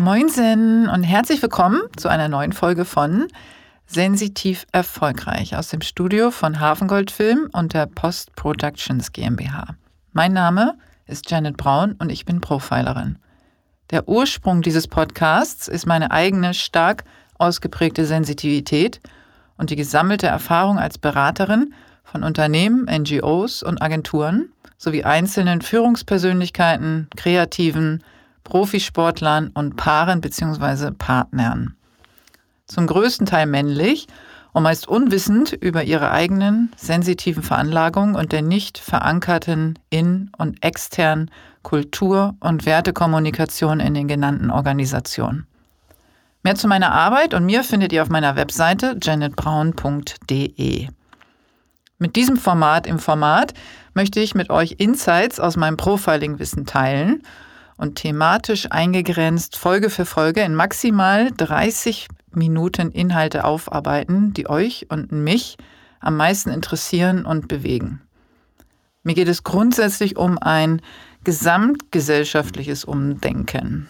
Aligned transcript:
Moinsen 0.00 0.88
und 0.88 1.02
herzlich 1.02 1.42
willkommen 1.42 1.82
zu 1.94 2.08
einer 2.08 2.28
neuen 2.28 2.54
Folge 2.54 2.86
von 2.86 3.28
Sensitiv 3.84 4.64
Erfolgreich 4.72 5.54
aus 5.56 5.68
dem 5.68 5.82
Studio 5.82 6.30
von 6.30 6.58
Hafengold 6.58 7.10
Film 7.10 7.50
und 7.52 7.74
der 7.74 7.84
Post 7.84 8.34
Productions 8.34 9.12
GmbH. 9.12 9.76
Mein 10.12 10.32
Name 10.32 10.78
ist 11.06 11.30
Janet 11.30 11.58
Braun 11.58 11.96
und 11.98 12.10
ich 12.10 12.24
bin 12.24 12.40
Profilerin. 12.40 13.18
Der 13.90 14.08
Ursprung 14.08 14.62
dieses 14.62 14.88
Podcasts 14.88 15.68
ist 15.68 15.84
meine 15.84 16.10
eigene 16.10 16.54
stark 16.54 17.04
ausgeprägte 17.36 18.06
Sensitivität 18.06 19.02
und 19.58 19.68
die 19.68 19.76
gesammelte 19.76 20.28
Erfahrung 20.28 20.78
als 20.78 20.96
Beraterin 20.96 21.74
von 22.04 22.24
Unternehmen, 22.24 22.86
NGOs 22.86 23.62
und 23.62 23.82
Agenturen 23.82 24.50
sowie 24.78 25.04
einzelnen 25.04 25.60
Führungspersönlichkeiten, 25.60 27.08
Kreativen, 27.18 28.02
Profisportlern 28.50 29.50
und 29.54 29.76
Paaren 29.76 30.20
bzw. 30.20 30.90
Partnern. 30.90 31.76
Zum 32.66 32.86
größten 32.86 33.24
Teil 33.24 33.46
männlich 33.46 34.08
und 34.52 34.64
meist 34.64 34.88
unwissend 34.88 35.52
über 35.52 35.84
ihre 35.84 36.10
eigenen 36.10 36.72
sensitiven 36.76 37.42
Veranlagungen 37.42 38.16
und 38.16 38.32
der 38.32 38.42
nicht 38.42 38.78
verankerten 38.78 39.78
in- 39.88 40.30
und 40.36 40.64
externen 40.64 41.30
Kultur- 41.62 42.34
und 42.40 42.66
Wertekommunikation 42.66 43.78
in 43.80 43.94
den 43.94 44.08
genannten 44.08 44.50
Organisationen. 44.50 45.46
Mehr 46.42 46.56
zu 46.56 46.66
meiner 46.66 46.92
Arbeit 46.92 47.34
und 47.34 47.44
mir 47.44 47.62
findet 47.62 47.92
ihr 47.92 48.02
auf 48.02 48.08
meiner 48.08 48.34
Webseite 48.34 48.96
janetbraun.de. 49.00 50.88
Mit 51.98 52.16
diesem 52.16 52.36
Format 52.36 52.86
im 52.88 52.98
Format 52.98 53.54
möchte 53.94 54.18
ich 54.18 54.34
mit 54.34 54.50
euch 54.50 54.76
Insights 54.78 55.38
aus 55.38 55.56
meinem 55.56 55.76
Profiling-Wissen 55.76 56.66
teilen 56.66 57.22
und 57.80 57.96
thematisch 57.96 58.66
eingegrenzt 58.70 59.56
Folge 59.56 59.90
für 59.90 60.04
Folge 60.04 60.42
in 60.42 60.54
maximal 60.54 61.30
30 61.36 62.08
Minuten 62.32 62.92
Inhalte 62.92 63.44
aufarbeiten, 63.44 64.34
die 64.34 64.48
euch 64.48 64.86
und 64.90 65.10
mich 65.10 65.56
am 65.98 66.16
meisten 66.16 66.50
interessieren 66.50 67.24
und 67.24 67.48
bewegen. 67.48 68.02
Mir 69.02 69.14
geht 69.14 69.28
es 69.28 69.44
grundsätzlich 69.44 70.16
um 70.16 70.38
ein 70.38 70.82
gesamtgesellschaftliches 71.24 72.84
Umdenken. 72.84 73.88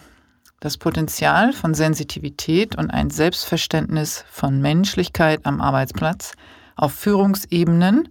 Das 0.61 0.77
Potenzial 0.77 1.53
von 1.53 1.73
Sensitivität 1.73 2.77
und 2.77 2.89
ein 2.89 3.09
Selbstverständnis 3.09 4.23
von 4.31 4.61
Menschlichkeit 4.61 5.45
am 5.45 5.61
Arbeitsplatz– 5.61 6.33
auf 6.81 6.93
Führungsebenen, 6.93 8.09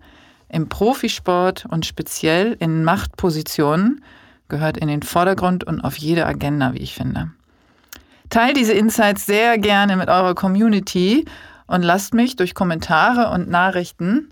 im 0.49 0.69
Profisport 0.69 1.67
und 1.69 1.87
speziell 1.87 2.57
in 2.59 2.83
Machtpositionen 2.85 4.03
gehört 4.51 4.77
in 4.77 4.89
den 4.89 5.03
Vordergrund 5.03 5.65
und 5.65 5.81
auf 5.81 5.97
jede 5.97 6.27
Agenda, 6.27 6.75
wie 6.75 6.81
ich 6.81 6.95
finde. 6.95 7.31
Teilt 8.29 8.59
diese 8.59 8.75
Insights 8.75 9.25
sehr 9.25 9.57
gerne 9.57 9.97
mit 9.97 10.09
eurer 10.09 10.35
Community 10.35 11.25
und 11.67 11.83
lasst 11.83 12.13
mich 12.13 12.37
durch 12.37 12.55
Kommentare 12.55 13.31
und 13.31 13.49
Nachrichten 13.49 14.29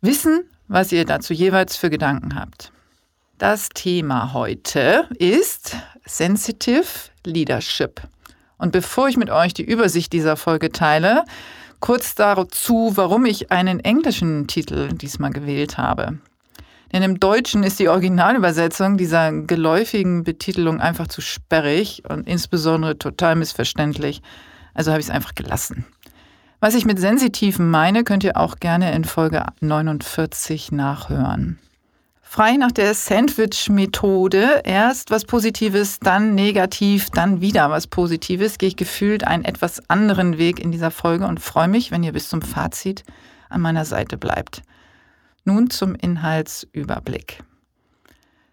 wissen, 0.00 0.44
was 0.66 0.90
ihr 0.90 1.04
dazu 1.04 1.32
jeweils 1.32 1.76
für 1.76 1.90
Gedanken 1.90 2.34
habt. 2.34 2.72
Das 3.38 3.68
Thema 3.70 4.32
heute 4.32 5.08
ist 5.18 5.76
Sensitive 6.04 6.84
Leadership. 7.24 8.02
Und 8.58 8.72
bevor 8.72 9.08
ich 9.08 9.16
mit 9.16 9.30
euch 9.30 9.54
die 9.54 9.64
Übersicht 9.64 10.12
dieser 10.12 10.36
Folge 10.36 10.70
teile, 10.70 11.24
kurz 11.80 12.14
dazu, 12.14 12.92
warum 12.94 13.24
ich 13.26 13.50
einen 13.50 13.80
englischen 13.80 14.46
Titel 14.46 14.88
diesmal 14.92 15.30
gewählt 15.30 15.78
habe. 15.78 16.18
Denn 16.92 17.02
im 17.02 17.20
Deutschen 17.20 17.62
ist 17.62 17.78
die 17.78 17.88
Originalübersetzung 17.88 18.98
dieser 18.98 19.32
geläufigen 19.32 20.24
Betitelung 20.24 20.80
einfach 20.80 21.08
zu 21.08 21.20
sperrig 21.20 22.02
und 22.08 22.28
insbesondere 22.28 22.98
total 22.98 23.36
missverständlich. 23.36 24.20
Also 24.74 24.90
habe 24.90 25.00
ich 25.00 25.06
es 25.06 25.12
einfach 25.12 25.34
gelassen. 25.34 25.86
Was 26.60 26.74
ich 26.74 26.84
mit 26.84 27.00
Sensitiven 27.00 27.70
meine, 27.70 28.04
könnt 28.04 28.24
ihr 28.24 28.36
auch 28.36 28.56
gerne 28.56 28.92
in 28.94 29.04
Folge 29.04 29.44
49 29.60 30.70
nachhören. 30.70 31.58
Frei 32.20 32.56
nach 32.56 32.72
der 32.72 32.94
Sandwich-Methode, 32.94 34.62
erst 34.64 35.10
was 35.10 35.24
Positives, 35.24 35.98
dann 35.98 36.34
negativ, 36.34 37.10
dann 37.10 37.42
wieder 37.42 37.68
was 37.68 37.88
Positives, 37.88 38.56
gehe 38.56 38.68
ich 38.68 38.76
gefühlt 38.76 39.26
einen 39.26 39.44
etwas 39.44 39.82
anderen 39.90 40.38
Weg 40.38 40.58
in 40.58 40.72
dieser 40.72 40.90
Folge 40.90 41.26
und 41.26 41.40
freue 41.40 41.68
mich, 41.68 41.90
wenn 41.90 42.02
ihr 42.02 42.12
bis 42.12 42.30
zum 42.30 42.40
Fazit 42.40 43.02
an 43.50 43.60
meiner 43.60 43.84
Seite 43.84 44.16
bleibt. 44.16 44.62
Nun 45.44 45.70
zum 45.70 45.94
Inhaltsüberblick. 45.94 47.42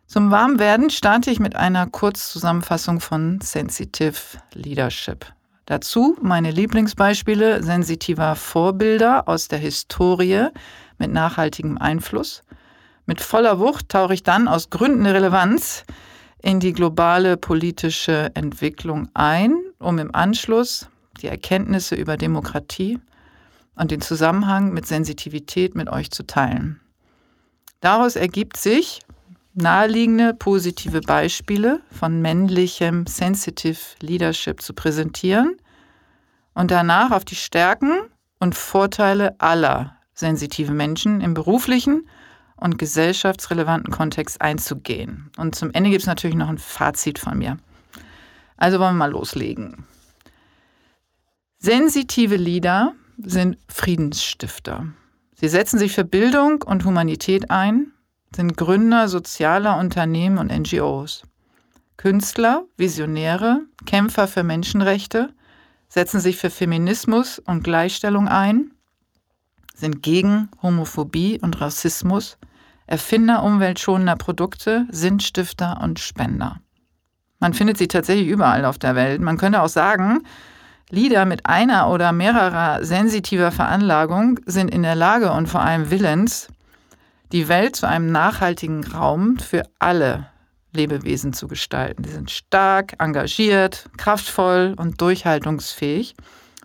Zum 0.05 0.31
Warmwerden 0.31 0.89
starte 0.89 1.29
ich 1.29 1.39
mit 1.39 1.55
einer 1.55 1.85
Kurzzusammenfassung 1.87 2.99
von 2.99 3.41
Sensitive 3.41 4.39
Leadership. 4.53 5.25
Dazu 5.65 6.17
meine 6.21 6.51
Lieblingsbeispiele 6.51 7.61
sensitiver 7.61 8.35
Vorbilder 8.35 9.27
aus 9.27 9.47
der 9.47 9.59
Historie 9.59 10.47
mit 10.97 11.11
nachhaltigem 11.11 11.77
Einfluss– 11.77 12.43
mit 13.09 13.21
voller 13.21 13.57
Wucht 13.57 13.89
tauche 13.89 14.13
ich 14.13 14.21
dann 14.21 14.47
aus 14.47 14.69
Gründen 14.69 15.03
der 15.03 15.15
Relevanz 15.15 15.83
in 16.43 16.59
die 16.59 16.73
globale 16.73 17.37
politische 17.37 18.29
Entwicklung 18.35 19.09
ein, 19.15 19.57
um 19.79 19.97
im 19.97 20.13
Anschluss 20.13 20.87
die 21.19 21.25
Erkenntnisse 21.25 21.95
über 21.95 22.17
Demokratie 22.17 22.99
und 23.79 23.91
den 23.91 24.01
Zusammenhang 24.01 24.73
mit 24.73 24.85
Sensitivität 24.85 25.73
mit 25.73 25.89
euch 25.89 26.11
zu 26.11 26.27
teilen. 26.27 26.81
Daraus 27.79 28.17
ergibt 28.17 28.57
sich 28.57 28.99
naheliegende 29.53 30.33
positive 30.33 30.99
Beispiele 30.99 31.79
von 31.89 32.21
männlichem 32.21 33.07
Sensitive 33.07 33.79
Leadership 34.01 34.61
zu 34.61 34.73
präsentieren 34.73 35.55
und 36.53 36.71
danach 36.71 37.11
auf 37.11 37.23
die 37.23 37.35
Stärken 37.35 37.93
und 38.39 38.53
Vorteile 38.53 39.39
aller 39.39 39.95
sensitiven 40.13 40.75
Menschen 40.75 41.21
im 41.21 41.33
beruflichen 41.33 42.09
und 42.57 42.77
gesellschaftsrelevanten 42.77 43.93
Kontext 43.93 44.41
einzugehen. 44.41 45.31
Und 45.37 45.55
zum 45.55 45.71
Ende 45.71 45.89
gibt 45.89 46.01
es 46.01 46.07
natürlich 46.07 46.35
noch 46.35 46.49
ein 46.49 46.57
Fazit 46.57 47.17
von 47.17 47.37
mir. 47.37 47.57
Also 48.57 48.79
wollen 48.79 48.95
wir 48.95 49.05
mal 49.05 49.11
loslegen. 49.11 49.85
Sensitive 51.59 52.35
Leader 52.35 52.93
sind 53.23 53.57
Friedensstifter. 53.67 54.87
Sie 55.35 55.47
setzen 55.47 55.79
sich 55.79 55.93
für 55.93 56.03
Bildung 56.03 56.61
und 56.63 56.85
Humanität 56.85 57.49
ein, 57.49 57.91
sind 58.35 58.57
Gründer 58.57 59.07
sozialer 59.07 59.77
Unternehmen 59.77 60.37
und 60.37 60.51
NGOs. 60.51 61.23
Künstler, 61.97 62.63
Visionäre, 62.77 63.61
Kämpfer 63.85 64.27
für 64.27 64.43
Menschenrechte, 64.43 65.33
setzen 65.89 66.19
sich 66.19 66.37
für 66.37 66.49
Feminismus 66.49 67.39
und 67.39 67.63
Gleichstellung 67.63 68.27
ein, 68.27 68.71
sind 69.75 70.03
gegen 70.03 70.49
Homophobie 70.61 71.39
und 71.41 71.59
Rassismus, 71.59 72.37
Erfinder 72.85 73.43
umweltschonender 73.43 74.15
Produkte, 74.15 74.87
Sinnstifter 74.89 75.79
und 75.81 75.99
Spender. 75.99 76.59
Man 77.39 77.53
findet 77.53 77.77
sie 77.77 77.87
tatsächlich 77.87 78.27
überall 78.27 78.65
auf 78.65 78.77
der 78.77 78.95
Welt. 78.95 79.21
Man 79.21 79.37
könnte 79.37 79.61
auch 79.61 79.69
sagen, 79.69 80.23
Lieder 80.91 81.25
mit 81.25 81.45
einer 81.45 81.89
oder 81.89 82.11
mehrerer 82.11 82.83
sensitiver 82.83 83.51
Veranlagung 83.51 84.39
sind 84.45 84.73
in 84.73 84.81
der 84.81 84.95
Lage 84.95 85.31
und 85.31 85.47
vor 85.47 85.61
allem 85.61 85.91
willens, 85.91 86.47
die 87.31 87.47
Welt 87.47 87.75
zu 87.75 87.87
einem 87.87 88.11
nachhaltigen 88.11 88.83
Raum 88.83 89.37
für 89.37 89.63
alle 89.77 90.27
Lebewesen 90.71 91.33
zu 91.33 91.47
gestalten. 91.47 92.03
Sie 92.03 92.11
sind 92.11 92.31
stark, 92.31 92.95
engagiert, 92.97 93.89
kraftvoll 93.97 94.73
und 94.77 94.99
durchhaltungsfähig 94.99 96.15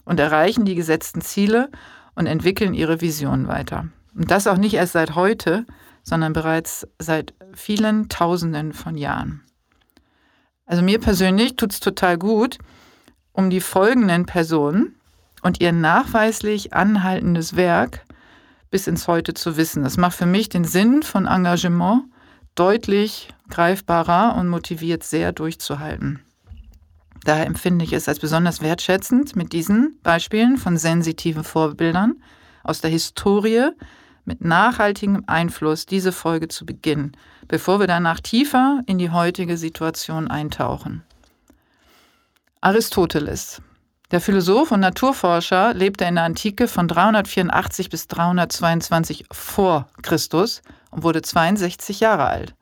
und 0.04 0.18
erreichen 0.20 0.64
die 0.64 0.74
gesetzten 0.74 1.20
Ziele 1.20 1.70
und 2.14 2.26
entwickeln 2.26 2.72
ihre 2.72 3.02
Vision 3.02 3.46
weiter. 3.46 3.88
Und 4.14 4.30
das 4.30 4.46
auch 4.46 4.56
nicht 4.56 4.74
erst 4.74 4.92
seit 4.92 5.14
heute, 5.14 5.66
sondern 6.02 6.32
bereits 6.32 6.86
seit 6.98 7.34
vielen 7.54 8.08
Tausenden 8.08 8.72
von 8.72 8.96
Jahren. 8.96 9.42
Also 10.66 10.82
mir 10.82 10.98
persönlich 10.98 11.56
tut 11.56 11.72
es 11.72 11.80
total 11.80 12.16
gut, 12.16 12.58
um 13.34 13.50
die 13.50 13.60
folgenden 13.60 14.24
Personen 14.24 14.94
und 15.42 15.60
ihr 15.60 15.72
nachweislich 15.72 16.72
anhaltendes 16.72 17.54
Werk 17.56 18.06
bis 18.70 18.86
ins 18.86 19.06
Heute 19.06 19.34
zu 19.34 19.58
wissen. 19.58 19.82
Das 19.82 19.98
macht 19.98 20.16
für 20.16 20.26
mich 20.26 20.48
den 20.48 20.64
Sinn 20.64 21.02
von 21.02 21.26
Engagement 21.26 22.04
deutlich 22.54 23.28
greifbarer 23.50 24.36
und 24.36 24.48
motiviert 24.48 25.04
sehr 25.04 25.32
durchzuhalten. 25.32 26.20
Daher 27.24 27.46
empfinde 27.46 27.84
ich 27.84 27.92
es 27.92 28.08
als 28.08 28.20
besonders 28.20 28.62
wertschätzend, 28.62 29.34
mit 29.34 29.52
diesen 29.52 29.98
Beispielen 30.02 30.56
von 30.56 30.76
sensitiven 30.76 31.44
Vorbildern 31.44 32.22
aus 32.62 32.80
der 32.80 32.90
Historie 32.90 33.70
mit 34.24 34.42
nachhaltigem 34.42 35.24
Einfluss 35.26 35.86
diese 35.86 36.12
Folge 36.12 36.48
zu 36.48 36.64
beginnen, 36.64 37.12
bevor 37.48 37.80
wir 37.80 37.86
danach 37.86 38.20
tiefer 38.20 38.82
in 38.86 38.98
die 38.98 39.10
heutige 39.10 39.56
Situation 39.56 40.28
eintauchen. 40.28 41.02
Aristoteles. 42.64 43.60
Der 44.10 44.22
Philosoph 44.22 44.72
und 44.72 44.80
Naturforscher 44.80 45.74
lebte 45.74 46.06
in 46.06 46.14
der 46.14 46.24
Antike 46.24 46.66
von 46.66 46.88
384 46.88 47.90
bis 47.90 48.08
322 48.08 49.26
vor 49.30 49.86
Christus 50.00 50.62
und 50.90 51.02
wurde 51.02 51.20
62 51.20 52.00
Jahre 52.00 52.24
alt. 52.24 52.54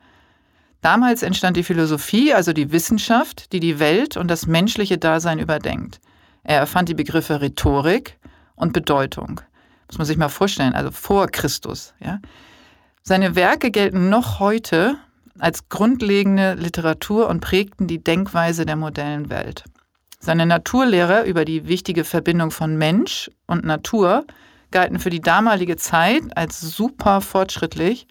Damals 0.81 1.23
entstand 1.23 1.55
die 1.55 1.63
Philosophie, 1.63 2.33
also 2.33 2.51
die 2.51 2.73
Wissenschaft, 2.73 3.53
die 3.53 3.61
die 3.61 3.79
Welt 3.79 4.17
und 4.17 4.27
das 4.27 4.45
menschliche 4.45 4.97
Dasein 4.97 5.39
überdenkt. 5.39 6.01
Er 6.43 6.57
erfand 6.57 6.89
die 6.89 6.95
Begriffe 6.95 7.39
Rhetorik 7.39 8.19
und 8.55 8.73
Bedeutung. 8.73 9.39
Muss 9.87 9.97
man 9.99 10.05
sich 10.05 10.17
mal 10.17 10.27
vorstellen, 10.27 10.73
also 10.73 10.91
vor 10.91 11.27
Christus. 11.27 11.93
Ja? 12.01 12.19
Seine 13.03 13.37
Werke 13.37 13.71
gelten 13.71 14.09
noch 14.09 14.41
heute 14.41 14.97
als 15.39 15.69
grundlegende 15.69 16.55
Literatur 16.55 17.29
und 17.29 17.39
prägten 17.39 17.87
die 17.87 18.03
Denkweise 18.03 18.65
der 18.65 18.75
modernen 18.75 19.29
Welt. 19.29 19.63
Seine 20.23 20.45
Naturlehre 20.45 21.25
über 21.25 21.43
die 21.43 21.67
wichtige 21.67 22.05
Verbindung 22.05 22.49
von 22.49 22.77
Mensch 22.77 23.29
und 23.45 23.65
Natur 23.65 24.25
galten 24.71 24.97
für 24.97 25.09
die 25.09 25.19
damalige 25.19 25.75
Zeit 25.75 26.21
als 26.37 26.61
super 26.61 27.19
fortschrittlich 27.19 28.07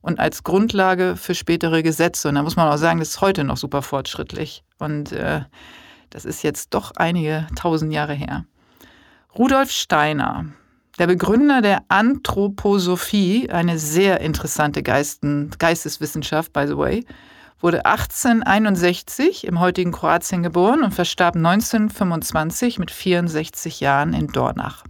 und 0.00 0.20
als 0.20 0.44
Grundlage 0.44 1.16
für 1.16 1.34
spätere 1.34 1.82
Gesetze. 1.82 2.28
Und 2.28 2.36
da 2.36 2.44
muss 2.44 2.54
man 2.54 2.68
auch 2.68 2.76
sagen, 2.76 3.00
das 3.00 3.08
ist 3.08 3.20
heute 3.22 3.42
noch 3.42 3.56
super 3.56 3.82
fortschrittlich. 3.82 4.62
Und 4.78 5.10
äh, 5.10 5.40
das 6.10 6.24
ist 6.24 6.44
jetzt 6.44 6.74
doch 6.74 6.92
einige 6.94 7.48
tausend 7.56 7.92
Jahre 7.92 8.14
her. 8.14 8.44
Rudolf 9.36 9.72
Steiner, 9.72 10.44
der 11.00 11.08
Begründer 11.08 11.60
der 11.60 11.82
Anthroposophie, 11.88 13.50
eine 13.50 13.80
sehr 13.80 14.20
interessante 14.20 14.84
Geisten, 14.84 15.50
Geisteswissenschaft, 15.58 16.52
by 16.52 16.68
the 16.68 16.78
way, 16.78 17.04
wurde 17.60 17.84
1861 17.84 19.46
im 19.46 19.60
heutigen 19.60 19.92
Kroatien 19.92 20.42
geboren 20.42 20.82
und 20.82 20.92
verstarb 20.92 21.36
1925 21.36 22.78
mit 22.78 22.90
64 22.90 23.80
Jahren 23.80 24.14
in 24.14 24.28
Dornach. 24.28 24.84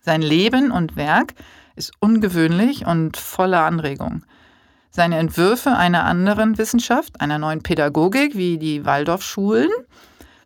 Sein 0.00 0.22
Leben 0.22 0.70
und 0.70 0.96
Werk 0.96 1.34
ist 1.76 1.92
ungewöhnlich 2.00 2.86
und 2.86 3.16
voller 3.16 3.64
Anregung. 3.64 4.24
Seine 4.90 5.18
Entwürfe 5.18 5.76
einer 5.76 6.04
anderen 6.04 6.56
Wissenschaft, 6.56 7.20
einer 7.20 7.38
neuen 7.38 7.62
Pädagogik 7.62 8.36
wie 8.36 8.58
die 8.58 8.84
Waldorfschulen, 8.84 9.70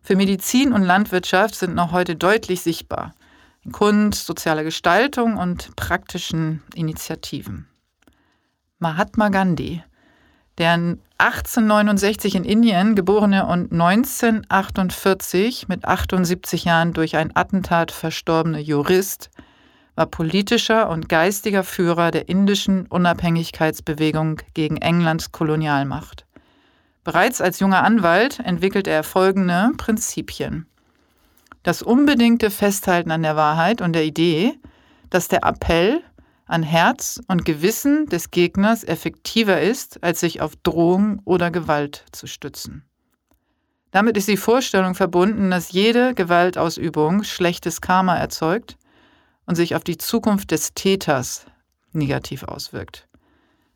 für 0.01 0.15
Medizin 0.15 0.73
und 0.73 0.81
Landwirtschaft 0.81 1.53
sind 1.55 1.75
noch 1.75 1.91
heute 1.91 2.15
deutlich 2.15 2.61
sichtbar. 2.61 3.13
In 3.63 3.71
Kunst, 3.71 4.25
sozialer 4.25 4.63
Gestaltung 4.63 5.37
und 5.37 5.75
praktischen 5.75 6.63
Initiativen. 6.73 7.67
Mahatma 8.79 9.29
Gandhi, 9.29 9.83
der 10.59 10.73
1869 11.17 12.35
in 12.35 12.43
Indien 12.43 12.95
geborene 12.95 13.45
und 13.45 13.71
1948 13.71 15.67
mit 15.67 15.85
78 15.85 16.65
Jahren 16.65 16.93
durch 16.93 17.15
ein 17.15 17.35
Attentat 17.35 17.91
verstorbene 17.91 18.59
Jurist, 18.59 19.29
war 19.95 20.05
politischer 20.05 20.89
und 20.89 21.09
geistiger 21.09 21.63
Führer 21.63 22.11
der 22.11 22.29
indischen 22.29 22.87
Unabhängigkeitsbewegung 22.87 24.41
gegen 24.53 24.77
Englands 24.77 25.31
Kolonialmacht. 25.31 26.25
Bereits 27.03 27.41
als 27.41 27.59
junger 27.59 27.83
Anwalt 27.83 28.39
entwickelte 28.39 28.91
er 28.91 29.03
folgende 29.03 29.71
Prinzipien. 29.77 30.67
Das 31.63 31.81
unbedingte 31.81 32.51
Festhalten 32.51 33.11
an 33.11 33.23
der 33.23 33.35
Wahrheit 33.35 33.81
und 33.81 33.93
der 33.93 34.05
Idee, 34.05 34.53
dass 35.09 35.27
der 35.27 35.43
Appell 35.43 36.01
an 36.49 36.63
Herz 36.63 37.21
und 37.27 37.45
Gewissen 37.45 38.07
des 38.07 38.31
Gegners 38.31 38.83
effektiver 38.83 39.61
ist, 39.61 40.03
als 40.03 40.19
sich 40.19 40.41
auf 40.41 40.55
Drohung 40.57 41.21
oder 41.23 41.51
Gewalt 41.51 42.05
zu 42.11 42.25
stützen. 42.25 42.83
Damit 43.91 44.17
ist 44.17 44.27
die 44.27 44.37
Vorstellung 44.37 44.95
verbunden, 44.95 45.51
dass 45.51 45.71
jede 45.71 46.13
Gewaltausübung 46.13 47.23
schlechtes 47.23 47.81
Karma 47.81 48.17
erzeugt 48.17 48.77
und 49.45 49.55
sich 49.55 49.75
auf 49.75 49.83
die 49.83 49.97
Zukunft 49.97 50.51
des 50.51 50.73
Täters 50.73 51.45
negativ 51.91 52.43
auswirkt. 52.43 53.07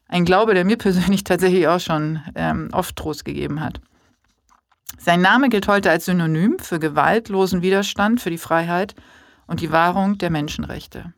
Ein 0.08 0.26
Glaube, 0.26 0.56
der 0.56 0.66
mir 0.66 0.78
persönlich 0.78 1.24
tatsächlich 1.24 1.68
auch 1.68 1.80
schon 1.80 2.22
ähm, 2.36 2.70
oft 2.72 2.96
Trost 2.96 3.24
gegeben 3.24 3.62
hat. 3.62 3.82
Sein 4.98 5.22
Name 5.22 5.50
gilt 5.50 5.68
heute 5.68 5.92
als 5.92 6.06
Synonym 6.06 6.58
für 6.60 6.80
gewaltlosen 6.80 7.62
Widerstand 7.62 8.22
für 8.22 8.30
die 8.30 8.38
Freiheit 8.38 8.96
und 9.48 9.62
die 9.62 9.72
Wahrung 9.72 10.18
der 10.18 10.30
Menschenrechte. 10.30 11.14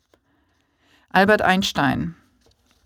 Albert 1.16 1.44
Einstein. 1.44 2.14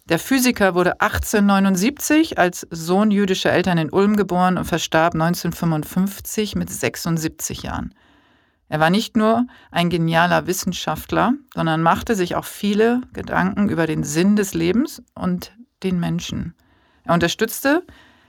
Der 0.07 0.19
Physiker 0.19 0.75
wurde 0.75 1.01
1879 1.01 2.37
als 2.37 2.67
Sohn 2.69 3.09
jüdischer 3.09 3.51
Eltern 3.51 3.79
in 3.79 3.89
Ulm 3.89 4.15
geboren 4.17 4.59
und 4.59 4.65
verstarb 4.65 5.15
1955 5.15 6.53
mit 6.53 6.69
76 6.69 7.63
Jahren. 7.63 7.95
Er 8.67 8.79
war 8.79 8.91
nicht 8.91 9.17
nur 9.17 9.47
ein 9.71 9.89
genialer 9.89 10.45
Wissenschaftler, 10.45 11.33
sondern 11.55 11.81
machte 11.81 12.13
sich 12.13 12.35
auch 12.35 12.45
viele 12.45 13.01
Gedanken 13.13 13.67
über 13.67 13.87
den 13.87 14.03
Sinn 14.03 14.35
des 14.35 14.53
Lebens 14.53 15.01
und 15.15 15.51
den 15.81 15.99
Menschen. 15.99 16.53
Er 17.05 17.15
unterstützte 17.15 17.83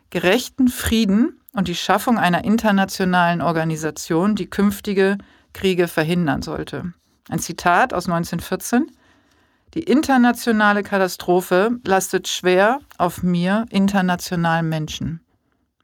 gerechten 0.08 0.68
Frieden 0.68 1.42
und 1.52 1.68
die 1.68 1.74
Schaffung 1.74 2.16
einer 2.16 2.42
internationalen 2.44 3.42
Organisation, 3.42 4.34
die 4.34 4.48
künftige 4.48 5.18
Kriege 5.52 5.88
verhindern 5.88 6.40
sollte. 6.40 6.94
Ein 7.28 7.38
Zitat 7.38 7.92
aus 7.92 8.06
1914. 8.06 8.86
Die 9.74 9.84
internationale 9.84 10.82
Katastrophe 10.82 11.78
lastet 11.84 12.26
schwer 12.26 12.80
auf 12.98 13.22
mir, 13.22 13.66
internationalen 13.70 14.68
Menschen. 14.68 15.20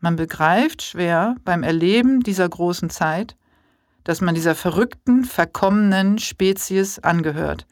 Man 0.01 0.17
begreift 0.17 0.83
schwer 0.83 1.37
beim 1.45 1.63
Erleben 1.63 2.21
dieser 2.21 2.49
großen 2.49 2.91
Zeit, 2.91 3.37
dass 4.03 4.21
man 4.21 4.35
dieser 4.35 4.57
verrückten, 4.57 5.25
verkommenen 5.25 6.19
Spezies 6.19 6.99
angehört, 6.99 7.67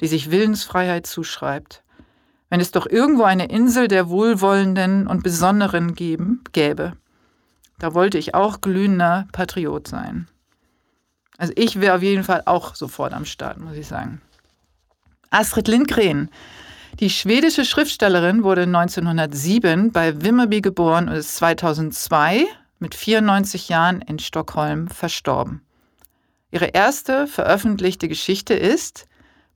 die 0.00 0.08
sich 0.08 0.30
Willensfreiheit 0.30 1.06
zuschreibt. 1.06 1.82
Wenn 2.50 2.60
es 2.60 2.70
doch 2.70 2.86
irgendwo 2.86 3.24
eine 3.24 3.48
Insel 3.48 3.88
der 3.88 4.08
Wohlwollenden 4.08 5.06
und 5.06 5.22
Besonderen 5.22 5.94
geben, 5.94 6.44
gäbe, 6.52 6.92
da 7.78 7.94
wollte 7.94 8.18
ich 8.18 8.34
auch 8.34 8.60
glühender 8.60 9.26
Patriot 9.32 9.88
sein. 9.88 10.28
Also 11.38 11.52
ich 11.56 11.80
wäre 11.80 11.96
auf 11.96 12.02
jeden 12.02 12.24
Fall 12.24 12.42
auch 12.44 12.74
sofort 12.74 13.12
am 13.12 13.24
Start, 13.24 13.58
muss 13.58 13.76
ich 13.76 13.86
sagen. 13.86 14.20
Astrid 15.36 15.68
Lindgren, 15.68 16.30
die 16.98 17.10
schwedische 17.10 17.66
Schriftstellerin, 17.66 18.42
wurde 18.42 18.62
1907 18.62 19.92
bei 19.92 20.22
Vimmerby 20.22 20.62
geboren 20.62 21.10
und 21.10 21.14
ist 21.16 21.36
2002 21.36 22.46
mit 22.78 22.94
94 22.94 23.68
Jahren 23.68 24.00
in 24.00 24.18
Stockholm 24.18 24.88
verstorben. 24.88 25.60
Ihre 26.50 26.68
erste 26.68 27.26
veröffentlichte 27.26 28.08
Geschichte 28.08 28.54
ist 28.54 29.08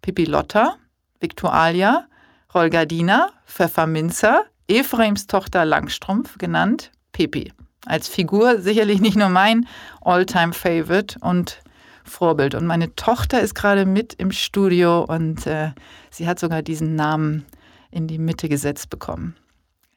Pippi 0.03 0.27
Lotta, 0.27 0.77
Victualia, 1.19 2.09
Rolgardina, 2.55 3.31
Pfefferminzer, 3.47 4.45
Ephraims 4.69 5.29
Tochter 5.29 5.65
Langstrumpf, 5.65 6.37
genannt 6.37 6.93
Pippi. 7.13 7.55
Als 7.87 8.07
Figur 8.07 8.61
sicherlich 8.61 9.01
nicht 9.01 9.17
nur 9.17 9.31
mein 9.31 9.67
Alltime 10.03 10.53
favorite 10.53 11.19
und 11.21 11.63
Vorbild. 12.11 12.55
Und 12.55 12.67
meine 12.67 12.95
Tochter 12.95 13.41
ist 13.41 13.55
gerade 13.55 13.87
mit 13.87 14.15
im 14.15 14.33
Studio 14.33 15.05
und 15.05 15.47
äh, 15.47 15.71
sie 16.11 16.27
hat 16.27 16.39
sogar 16.39 16.63
diesen 16.63 16.95
Namen 16.95 17.47
in 17.91 18.07
die 18.07 18.19
Mitte 18.19 18.49
gesetzt 18.49 18.91
bekommen. 18.91 19.37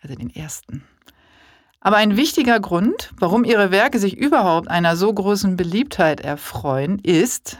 Also 0.01 0.15
den 0.15 0.29
ersten. 0.29 0.84
Aber 1.82 1.98
ein 1.98 2.15
wichtiger 2.15 2.62
Grund, 2.62 3.12
warum 3.20 3.43
ihre 3.43 3.72
Werke 3.72 4.00
sich 4.00 4.17
überhaupt 4.17 4.70
einer 4.70 4.96
so 4.96 5.13
großen 5.13 5.58
Beliebtheit 5.58 6.22
erfreuen, 6.22 7.00
ist, 7.00 7.58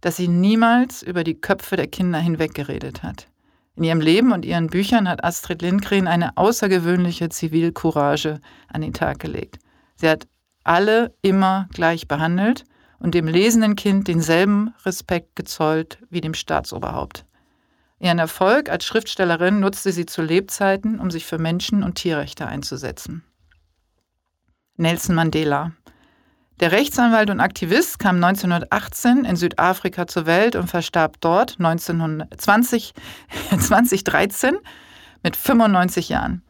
dass 0.00 0.16
sie 0.16 0.28
niemals 0.28 1.02
über 1.02 1.24
die 1.24 1.38
Köpfe 1.38 1.76
der 1.76 1.86
Kinder 1.86 2.18
hinweggeredet 2.18 3.02
hat. 3.02 3.28
In 3.76 3.84
ihrem 3.84 4.00
Leben 4.00 4.32
und 4.32 4.46
ihren 4.46 4.68
Büchern 4.68 5.08
hat 5.08 5.22
Astrid 5.22 5.60
Lindgren 5.60 6.08
eine 6.08 6.36
außergewöhnliche 6.38 7.28
Zivilcourage 7.28 8.40
an 8.68 8.80
den 8.80 8.94
Tag 8.94 9.18
gelegt. 9.18 9.58
Sie 9.96 10.08
hat 10.08 10.26
alle 10.64 11.14
immer 11.20 11.68
gleich 11.74 12.08
behandelt 12.08 12.64
und 12.98 13.14
dem 13.14 13.26
lesenden 13.26 13.76
Kind 13.76 14.08
denselben 14.08 14.74
Respekt 14.84 15.36
gezollt 15.36 15.98
wie 16.10 16.20
dem 16.20 16.34
Staatsoberhaupt. 16.34 17.24
Ihren 17.98 18.18
Erfolg 18.18 18.68
als 18.68 18.84
Schriftstellerin 18.84 19.60
nutzte 19.60 19.92
sie 19.92 20.06
zu 20.06 20.22
Lebzeiten, 20.22 21.00
um 21.00 21.10
sich 21.10 21.24
für 21.24 21.38
Menschen- 21.38 21.82
und 21.82 21.94
Tierrechte 21.94 22.46
einzusetzen. 22.46 23.24
Nelson 24.76 25.14
Mandela. 25.14 25.72
Der 26.60 26.72
Rechtsanwalt 26.72 27.30
und 27.30 27.40
Aktivist 27.40 27.98
kam 27.98 28.16
1918 28.16 29.24
in 29.24 29.36
Südafrika 29.36 30.06
zur 30.06 30.26
Welt 30.26 30.56
und 30.56 30.68
verstarb 30.68 31.20
dort 31.20 31.56
1920, 31.58 32.94
2013 33.58 34.56
mit 35.22 35.36
95 35.36 36.08
Jahren. 36.08 36.42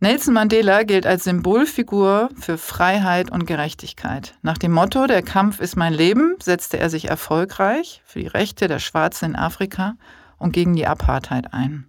Nelson 0.00 0.32
Mandela 0.32 0.84
gilt 0.84 1.06
als 1.06 1.24
Symbolfigur 1.24 2.28
für 2.38 2.56
Freiheit 2.56 3.32
und 3.32 3.46
Gerechtigkeit. 3.46 4.38
Nach 4.42 4.56
dem 4.56 4.70
Motto 4.70 5.08
Der 5.08 5.22
Kampf 5.22 5.58
ist 5.58 5.74
mein 5.74 5.92
Leben 5.92 6.36
setzte 6.40 6.78
er 6.78 6.88
sich 6.88 7.08
erfolgreich 7.08 8.00
für 8.04 8.20
die 8.20 8.28
Rechte 8.28 8.68
der 8.68 8.78
Schwarzen 8.78 9.30
in 9.30 9.36
Afrika 9.36 9.96
und 10.38 10.52
gegen 10.52 10.76
die 10.76 10.86
Apartheid 10.86 11.52
ein. 11.52 11.88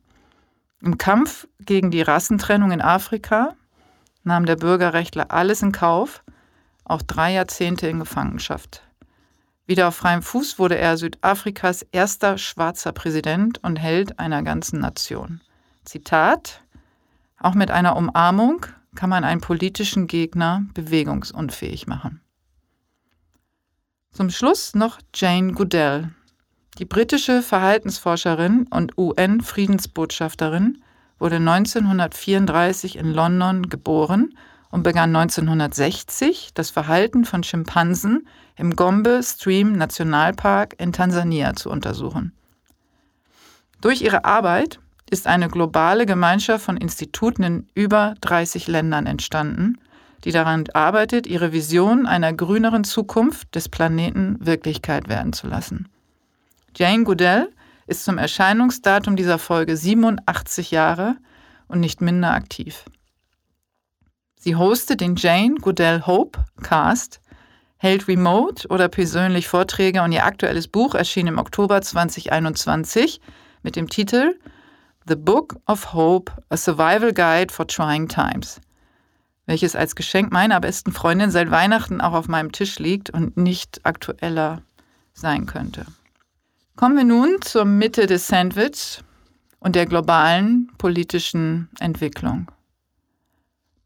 Im 0.81 0.97
Kampf 0.97 1.47
gegen 1.59 1.91
die 1.91 2.01
Rassentrennung 2.01 2.71
in 2.71 2.81
Afrika 2.81 3.53
nahm 4.23 4.47
der 4.47 4.55
Bürgerrechtler 4.55 5.29
alles 5.29 5.61
in 5.61 5.71
Kauf, 5.71 6.23
auch 6.85 7.03
drei 7.03 7.33
Jahrzehnte 7.33 7.87
in 7.87 7.99
Gefangenschaft. 7.99 8.81
Wieder 9.67 9.87
auf 9.87 9.95
freiem 9.95 10.23
Fuß 10.23 10.57
wurde 10.57 10.79
er 10.79 10.97
Südafrikas 10.97 11.83
erster 11.91 12.39
schwarzer 12.39 12.91
Präsident 12.91 13.63
und 13.63 13.75
Held 13.75 14.17
einer 14.17 14.41
ganzen 14.41 14.79
Nation. 14.79 15.41
Zitat 15.85 16.63
Auch 17.39 17.53
mit 17.53 17.71
einer 17.71 17.95
Umarmung 17.95 18.65
kann 18.95 19.09
man 19.09 19.23
einen 19.23 19.41
politischen 19.41 20.07
Gegner 20.07 20.65
bewegungsunfähig 20.73 21.87
machen. 21.87 22.21
Zum 24.11 24.29
Schluss 24.29 24.75
noch 24.75 24.99
Jane 25.13 25.53
Goodell. 25.53 26.11
Die 26.79 26.85
britische 26.85 27.41
Verhaltensforscherin 27.41 28.67
und 28.69 28.97
UN-Friedensbotschafterin 28.97 30.81
wurde 31.17 31.37
1934 31.37 32.97
in 32.97 33.13
London 33.13 33.69
geboren 33.69 34.33
und 34.71 34.83
begann 34.83 35.15
1960 35.15 36.53
das 36.53 36.69
Verhalten 36.69 37.25
von 37.25 37.43
Schimpansen 37.43 38.27
im 38.55 38.75
Gombe 38.75 39.21
Stream 39.23 39.73
Nationalpark 39.73 40.75
in 40.79 40.93
Tansania 40.93 41.55
zu 41.55 41.69
untersuchen. 41.69 42.33
Durch 43.81 44.01
ihre 44.01 44.25
Arbeit 44.25 44.79
ist 45.11 45.27
eine 45.27 45.49
globale 45.49 46.05
Gemeinschaft 46.05 46.65
von 46.65 46.77
Instituten 46.77 47.43
in 47.43 47.67
über 47.73 48.15
30 48.21 48.67
Ländern 48.67 49.05
entstanden, 49.05 49.77
die 50.23 50.31
daran 50.31 50.65
arbeitet, 50.73 51.27
ihre 51.27 51.53
Vision 51.53 52.05
einer 52.05 52.33
grüneren 52.33 52.83
Zukunft 52.83 53.55
des 53.55 53.69
Planeten 53.69 54.37
Wirklichkeit 54.39 55.07
werden 55.07 55.33
zu 55.33 55.47
lassen. 55.47 55.87
Jane 56.75 57.03
Goodell 57.03 57.49
ist 57.87 58.03
zum 58.03 58.17
Erscheinungsdatum 58.17 59.15
dieser 59.15 59.39
Folge 59.39 59.75
87 59.75 60.71
Jahre 60.71 61.15
und 61.67 61.79
nicht 61.79 62.01
minder 62.01 62.33
aktiv. 62.33 62.85
Sie 64.37 64.55
hostet 64.55 65.01
den 65.01 65.15
Jane 65.15 65.55
Goodell 65.55 66.05
Hope 66.05 66.39
Cast, 66.61 67.19
hält 67.77 68.07
remote 68.07 68.67
oder 68.67 68.89
persönlich 68.89 69.47
Vorträge 69.47 70.01
und 70.01 70.11
ihr 70.11 70.25
aktuelles 70.25 70.67
Buch 70.67 70.95
erschien 70.95 71.27
im 71.27 71.37
Oktober 71.37 71.81
2021 71.81 73.21
mit 73.63 73.75
dem 73.75 73.89
Titel 73.89 74.35
The 75.09 75.15
Book 75.15 75.55
of 75.65 75.91
Hope, 75.91 76.31
a 76.51 76.55
Survival 76.55 77.11
Guide 77.11 77.51
for 77.51 77.65
Trying 77.65 78.07
Times, 78.09 78.61
welches 79.47 79.75
als 79.75 79.95
Geschenk 79.95 80.31
meiner 80.31 80.59
besten 80.59 80.91
Freundin 80.91 81.31
seit 81.31 81.49
Weihnachten 81.49 81.99
auch 81.99 82.13
auf 82.13 82.27
meinem 82.27 82.51
Tisch 82.51 82.77
liegt 82.77 83.09
und 83.09 83.35
nicht 83.35 83.83
aktueller 83.87 84.61
sein 85.13 85.47
könnte. 85.47 85.87
Kommen 86.75 86.95
wir 86.95 87.05
nun 87.05 87.41
zur 87.41 87.65
Mitte 87.65 88.05
des 88.05 88.27
Sandwich 88.27 88.99
und 89.57 89.75
der 89.75 89.87
globalen 89.87 90.71
politischen 90.77 91.69
Entwicklung. 91.79 92.51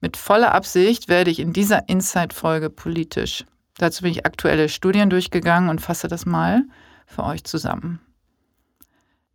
Mit 0.01 0.17
voller 0.17 0.53
Absicht 0.53 1.07
werde 1.07 1.31
ich 1.31 1.39
in 1.39 1.53
dieser 1.53 1.87
Insight-Folge 1.87 2.69
politisch. 2.69 3.45
Dazu 3.77 4.01
bin 4.01 4.11
ich 4.11 4.25
aktuelle 4.25 4.67
Studien 4.67 5.09
durchgegangen 5.09 5.69
und 5.69 5.79
fasse 5.79 6.09
das 6.09 6.25
mal 6.25 6.63
für 7.07 7.23
euch 7.23 7.45
zusammen. 7.45 8.01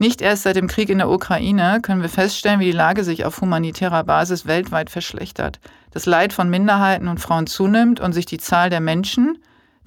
Nicht 0.01 0.23
erst 0.23 0.45
seit 0.45 0.55
dem 0.55 0.69
Krieg 0.69 0.91
in 0.91 0.99
der 0.99 1.11
Ukraine 1.11 1.81
können 1.83 2.03
wir 2.03 2.09
feststellen, 2.09 2.61
wie 2.61 2.67
die 2.67 2.73
Lage 2.73 3.03
sich 3.03 3.25
auf 3.25 3.41
humanitärer 3.41 4.05
Basis 4.05 4.47
weltweit 4.47 4.91
verschlechtert. 4.91 5.59
Das 5.91 6.07
Leid 6.07 6.33
von 6.33 6.49
Minderheiten 6.49 7.09
und 7.09 7.19
Frauen 7.19 7.49
zunimmt 7.49 7.99
und 7.99 8.13
sich 8.13 8.25
die 8.25 8.39
Zahl 8.39 8.71
der 8.71 8.81
Menschen, 8.81 9.39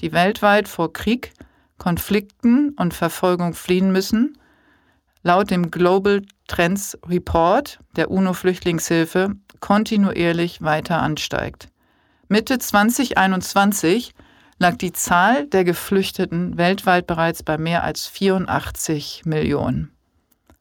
die 0.01 0.11
weltweit 0.11 0.67
vor 0.67 0.91
Krieg, 0.91 1.31
Konflikten 1.77 2.71
und 2.71 2.93
Verfolgung 2.93 3.53
fliehen 3.53 3.93
müssen, 3.93 4.37
laut 5.23 5.49
dem 5.49 5.71
Global 5.71 6.23
Trends 6.47 6.97
Report 7.07 7.79
der 7.95 8.11
UNO-Flüchtlingshilfe 8.11 9.35
kontinuierlich 9.61 10.61
weiter 10.61 11.01
ansteigt. 11.01 11.69
Mitte 12.27 12.59
2021 12.59 14.13
lag 14.59 14.75
die 14.75 14.91
Zahl 14.91 15.47
der 15.47 15.63
Geflüchteten 15.63 16.57
weltweit 16.57 17.07
bereits 17.07 17.43
bei 17.43 17.57
mehr 17.57 17.85
als 17.85 18.07
84 18.07 19.21
Millionen. 19.23 19.91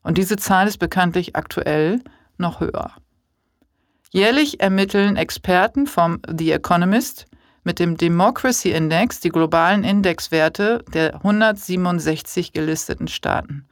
Und 0.03 0.19
diese 0.19 0.37
Zahl 0.37 0.67
ist 0.67 0.79
bekanntlich 0.79 1.37
aktuell 1.37 2.03
noch 2.39 2.61
höher. 2.61 2.93
Jährlich 4.11 4.61
ermitteln 4.61 5.17
Experten 5.17 5.87
vom 5.87 6.21
The 6.27 6.53
Economist 6.53 7.27
mit 7.63 7.79
dem 7.79 7.97
Democracy 7.97 8.71
Index 8.71 9.21
die 9.21 9.29
globalen 9.29 9.85
Indexwerte 9.85 10.85
der 10.93 11.17
167 11.17 12.53
gelisteten 12.53 13.09
Staaten. 13.09 13.67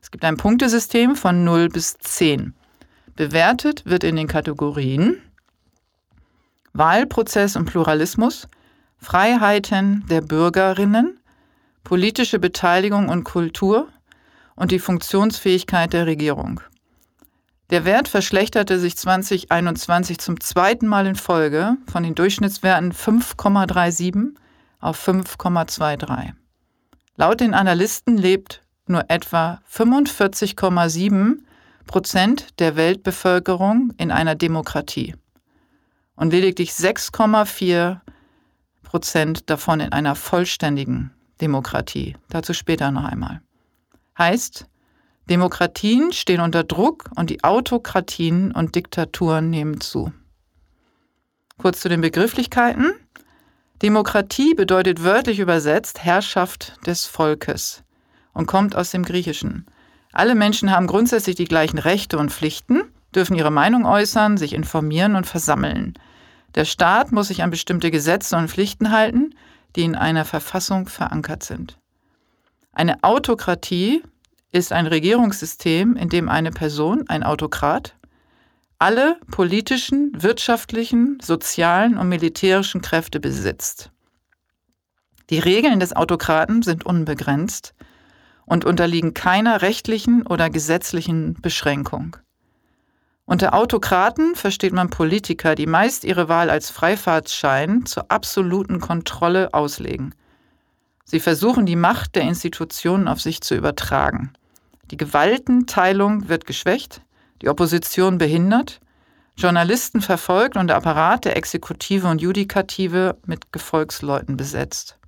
Es 0.00 0.10
gibt 0.10 0.24
ein 0.24 0.36
Punktesystem 0.36 1.16
von 1.16 1.44
0 1.44 1.68
bis 1.68 1.98
10. 1.98 2.54
Bewertet 3.14 3.84
wird 3.86 4.04
in 4.04 4.16
den 4.16 4.28
Kategorien 4.28 5.20
Wahlprozess 6.72 7.56
und 7.56 7.66
Pluralismus, 7.66 8.48
Freiheiten 8.98 10.04
der 10.08 10.20
Bürgerinnen, 10.20 11.18
politische 11.84 12.38
Beteiligung 12.38 13.08
und 13.08 13.24
Kultur, 13.24 13.88
und 14.56 14.72
die 14.72 14.78
Funktionsfähigkeit 14.78 15.92
der 15.92 16.06
Regierung. 16.06 16.60
Der 17.70 17.84
Wert 17.84 18.08
verschlechterte 18.08 18.78
sich 18.78 18.96
2021 18.96 20.18
zum 20.18 20.40
zweiten 20.40 20.86
Mal 20.86 21.06
in 21.06 21.16
Folge 21.16 21.76
von 21.90 22.02
den 22.02 22.14
Durchschnittswerten 22.14 22.92
5,37 22.92 24.34
auf 24.80 25.06
5,23. 25.06 26.32
Laut 27.16 27.40
den 27.40 27.54
Analysten 27.54 28.18
lebt 28.18 28.62
nur 28.86 29.04
etwa 29.08 29.60
45,7 29.72 31.38
Prozent 31.86 32.60
der 32.60 32.76
Weltbevölkerung 32.76 33.92
in 33.96 34.10
einer 34.10 34.34
Demokratie 34.34 35.14
und 36.14 36.32
lediglich 36.32 36.70
6,4 36.70 38.00
Prozent 38.82 39.50
davon 39.50 39.80
in 39.80 39.92
einer 39.92 40.14
vollständigen 40.14 41.12
Demokratie. 41.40 42.16
Dazu 42.28 42.54
später 42.54 42.90
noch 42.90 43.04
einmal. 43.04 43.40
Heißt, 44.18 44.66
Demokratien 45.28 46.12
stehen 46.12 46.40
unter 46.40 46.64
Druck 46.64 47.10
und 47.16 47.30
die 47.30 47.42
Autokratien 47.42 48.52
und 48.52 48.74
Diktaturen 48.74 49.50
nehmen 49.50 49.80
zu. 49.80 50.12
Kurz 51.58 51.80
zu 51.80 51.88
den 51.88 52.00
Begrifflichkeiten. 52.00 52.92
Demokratie 53.82 54.54
bedeutet 54.54 55.02
wörtlich 55.02 55.38
übersetzt 55.38 56.04
Herrschaft 56.04 56.74
des 56.86 57.06
Volkes 57.06 57.82
und 58.32 58.46
kommt 58.46 58.76
aus 58.76 58.90
dem 58.90 59.04
Griechischen. 59.04 59.66
Alle 60.12 60.34
Menschen 60.34 60.70
haben 60.70 60.86
grundsätzlich 60.86 61.36
die 61.36 61.44
gleichen 61.44 61.78
Rechte 61.78 62.18
und 62.18 62.32
Pflichten, 62.32 62.82
dürfen 63.14 63.36
ihre 63.36 63.50
Meinung 63.50 63.84
äußern, 63.84 64.36
sich 64.36 64.54
informieren 64.54 65.16
und 65.16 65.26
versammeln. 65.26 65.94
Der 66.54 66.64
Staat 66.64 67.12
muss 67.12 67.28
sich 67.28 67.42
an 67.42 67.50
bestimmte 67.50 67.90
Gesetze 67.90 68.36
und 68.36 68.48
Pflichten 68.48 68.92
halten, 68.92 69.34
die 69.74 69.82
in 69.82 69.94
einer 69.94 70.24
Verfassung 70.24 70.88
verankert 70.88 71.42
sind. 71.42 71.78
Eine 72.76 73.02
Autokratie 73.02 74.02
ist 74.52 74.70
ein 74.70 74.86
Regierungssystem, 74.86 75.96
in 75.96 76.10
dem 76.10 76.28
eine 76.28 76.50
Person, 76.50 77.08
ein 77.08 77.22
Autokrat, 77.22 77.96
alle 78.78 79.16
politischen, 79.30 80.12
wirtschaftlichen, 80.14 81.16
sozialen 81.22 81.96
und 81.96 82.10
militärischen 82.10 82.82
Kräfte 82.82 83.18
besitzt. 83.18 83.92
Die 85.30 85.38
Regeln 85.38 85.80
des 85.80 85.96
Autokraten 85.96 86.60
sind 86.60 86.84
unbegrenzt 86.84 87.74
und 88.44 88.66
unterliegen 88.66 89.14
keiner 89.14 89.62
rechtlichen 89.62 90.26
oder 90.26 90.50
gesetzlichen 90.50 91.40
Beschränkung. 91.40 92.18
Unter 93.24 93.54
Autokraten 93.54 94.34
versteht 94.34 94.74
man 94.74 94.90
Politiker, 94.90 95.54
die 95.54 95.66
meist 95.66 96.04
ihre 96.04 96.28
Wahl 96.28 96.50
als 96.50 96.68
Freifahrtsschein 96.68 97.86
zur 97.86 98.10
absoluten 98.10 98.80
Kontrolle 98.80 99.54
auslegen– 99.54 100.14
Sie 101.08 101.20
versuchen 101.20 101.66
die 101.66 101.76
Macht 101.76 102.16
der 102.16 102.22
Institutionen 102.22 103.06
auf 103.06 103.20
sich 103.20 103.40
zu 103.40 103.54
übertragen. 103.54 104.32
Die 104.90 104.96
Gewaltenteilung 104.96 106.28
wird 106.28 106.46
geschwächt, 106.46 107.00
die 107.42 107.48
Opposition 107.48 108.18
behindert, 108.18 108.80
Journalisten 109.36 110.00
verfolgt 110.00 110.56
und 110.56 110.66
der 110.66 110.76
Apparat 110.76 111.24
der 111.24 111.36
Exekutive 111.36 112.08
und 112.08 112.20
Judikative 112.20 113.16
mit 113.24 113.52
Gefolgsleuten 113.52 114.36
besetzt. 114.36 114.98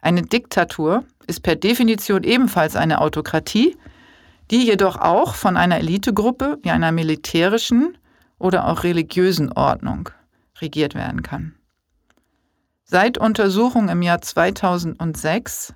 Eine 0.00 0.22
Diktatur 0.22 1.02
ist 1.26 1.42
per 1.42 1.56
Definition 1.56 2.22
ebenfalls 2.22 2.76
eine 2.76 3.00
Autokratie, 3.00 3.76
die 4.52 4.66
jedoch 4.66 4.98
auch 4.98 5.34
von 5.34 5.56
einer 5.56 5.78
Elitegruppe 5.78 6.58
wie 6.62 6.70
einer 6.70 6.92
militärischen 6.92 7.98
oder 8.38 8.68
auch 8.68 8.84
religiösen 8.84 9.50
Ordnung 9.50 10.10
regiert 10.60 10.94
werden 10.94 11.22
kann. 11.22 11.55
Seit 12.88 13.18
Untersuchung 13.18 13.88
im 13.88 14.00
Jahr 14.00 14.22
2006 14.22 15.74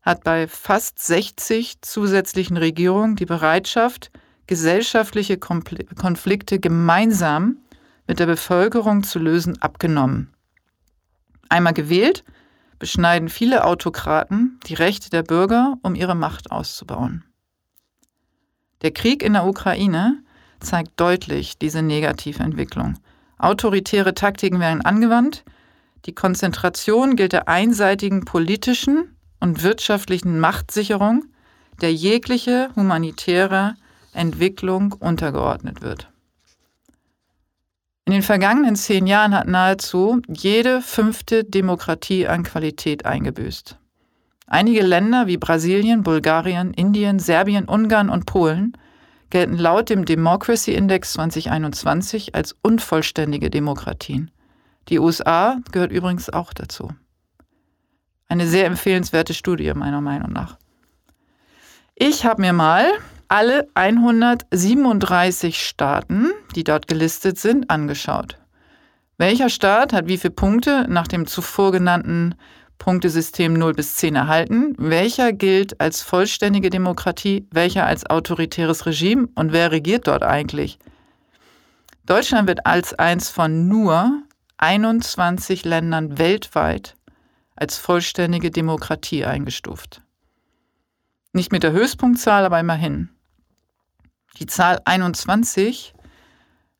hat 0.00 0.24
bei 0.24 0.48
fast 0.48 0.98
60 1.00 1.82
zusätzlichen 1.82 2.56
Regierungen 2.56 3.14
die 3.14 3.26
Bereitschaft, 3.26 4.10
gesellschaftliche 4.46 5.36
Konflikte 5.36 6.58
gemeinsam 6.58 7.58
mit 8.06 8.20
der 8.20 8.26
Bevölkerung 8.26 9.02
zu 9.02 9.18
lösen, 9.18 9.60
abgenommen. 9.60 10.32
Einmal 11.50 11.74
gewählt, 11.74 12.24
beschneiden 12.78 13.28
viele 13.28 13.66
Autokraten 13.66 14.58
die 14.66 14.74
Rechte 14.74 15.10
der 15.10 15.24
Bürger, 15.24 15.76
um 15.82 15.94
ihre 15.94 16.14
Macht 16.14 16.50
auszubauen. 16.50 17.24
Der 18.80 18.92
Krieg 18.92 19.22
in 19.22 19.34
der 19.34 19.44
Ukraine 19.44 20.22
zeigt 20.60 20.92
deutlich 20.96 21.58
diese 21.58 21.82
negative 21.82 22.42
Entwicklung. 22.42 22.94
Autoritäre 23.36 24.14
Taktiken 24.14 24.58
werden 24.58 24.80
angewandt, 24.80 25.44
die 26.06 26.14
Konzentration 26.14 27.16
gilt 27.16 27.32
der 27.32 27.48
einseitigen 27.48 28.24
politischen 28.24 29.16
und 29.40 29.62
wirtschaftlichen 29.62 30.38
Machtsicherung, 30.38 31.24
der 31.80 31.92
jegliche 31.92 32.70
humanitäre 32.76 33.74
Entwicklung 34.12 34.92
untergeordnet 34.92 35.82
wird. 35.82 36.10
In 38.06 38.12
den 38.12 38.22
vergangenen 38.22 38.76
zehn 38.76 39.08
Jahren 39.08 39.34
hat 39.34 39.48
nahezu 39.48 40.22
jede 40.28 40.80
fünfte 40.80 41.42
Demokratie 41.42 42.28
an 42.28 42.44
Qualität 42.44 43.04
eingebüßt. 43.04 43.76
Einige 44.46 44.82
Länder 44.82 45.26
wie 45.26 45.38
Brasilien, 45.38 46.04
Bulgarien, 46.04 46.72
Indien, 46.72 47.18
Serbien, 47.18 47.64
Ungarn 47.64 48.08
und 48.08 48.26
Polen 48.26 48.76
gelten 49.30 49.56
laut 49.56 49.90
dem 49.90 50.04
Democracy 50.04 50.72
Index 50.72 51.14
2021 51.14 52.36
als 52.36 52.54
unvollständige 52.62 53.50
Demokratien. 53.50 54.30
Die 54.88 54.98
USA 54.98 55.58
gehört 55.72 55.92
übrigens 55.92 56.30
auch 56.30 56.52
dazu. 56.52 56.90
Eine 58.28 58.46
sehr 58.46 58.66
empfehlenswerte 58.66 59.34
Studie 59.34 59.72
meiner 59.74 60.00
Meinung 60.00 60.32
nach. 60.32 60.56
Ich 61.94 62.24
habe 62.24 62.42
mir 62.42 62.52
mal 62.52 62.86
alle 63.28 63.68
137 63.74 65.66
Staaten, 65.66 66.30
die 66.54 66.64
dort 66.64 66.86
gelistet 66.86 67.38
sind, 67.38 67.70
angeschaut. 67.70 68.38
Welcher 69.18 69.48
Staat 69.48 69.92
hat 69.92 70.08
wie 70.08 70.18
viele 70.18 70.34
Punkte 70.34 70.86
nach 70.88 71.08
dem 71.08 71.26
zuvor 71.26 71.72
genannten 71.72 72.34
Punktesystem 72.78 73.54
0 73.54 73.72
bis 73.72 73.96
10 73.96 74.14
erhalten? 74.14 74.74
Welcher 74.76 75.32
gilt 75.32 75.80
als 75.80 76.02
vollständige 76.02 76.70
Demokratie? 76.70 77.48
Welcher 77.50 77.86
als 77.86 78.04
autoritäres 78.08 78.84
Regime? 78.86 79.28
Und 79.34 79.52
wer 79.52 79.72
regiert 79.72 80.06
dort 80.06 80.22
eigentlich? 80.22 80.78
Deutschland 82.04 82.46
wird 82.46 82.66
als 82.66 82.94
eins 82.94 83.30
von 83.30 83.68
nur 83.68 84.22
21 84.58 85.64
Ländern 85.64 86.18
weltweit 86.18 86.96
als 87.54 87.78
vollständige 87.78 88.50
Demokratie 88.50 89.24
eingestuft. 89.24 90.02
Nicht 91.32 91.52
mit 91.52 91.62
der 91.62 91.72
Höchstpunktzahl, 91.72 92.44
aber 92.44 92.60
immerhin. 92.60 93.10
Die 94.38 94.46
Zahl 94.46 94.80
21 94.84 95.94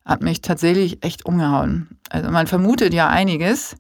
hat 0.04 0.23
mich 0.23 0.40
tatsächlich 0.40 1.04
echt 1.04 1.26
umgehauen. 1.26 1.99
Also 2.11 2.30
man 2.30 2.47
vermutet 2.47 2.95
ja 2.95 3.09
einiges, 3.09 3.76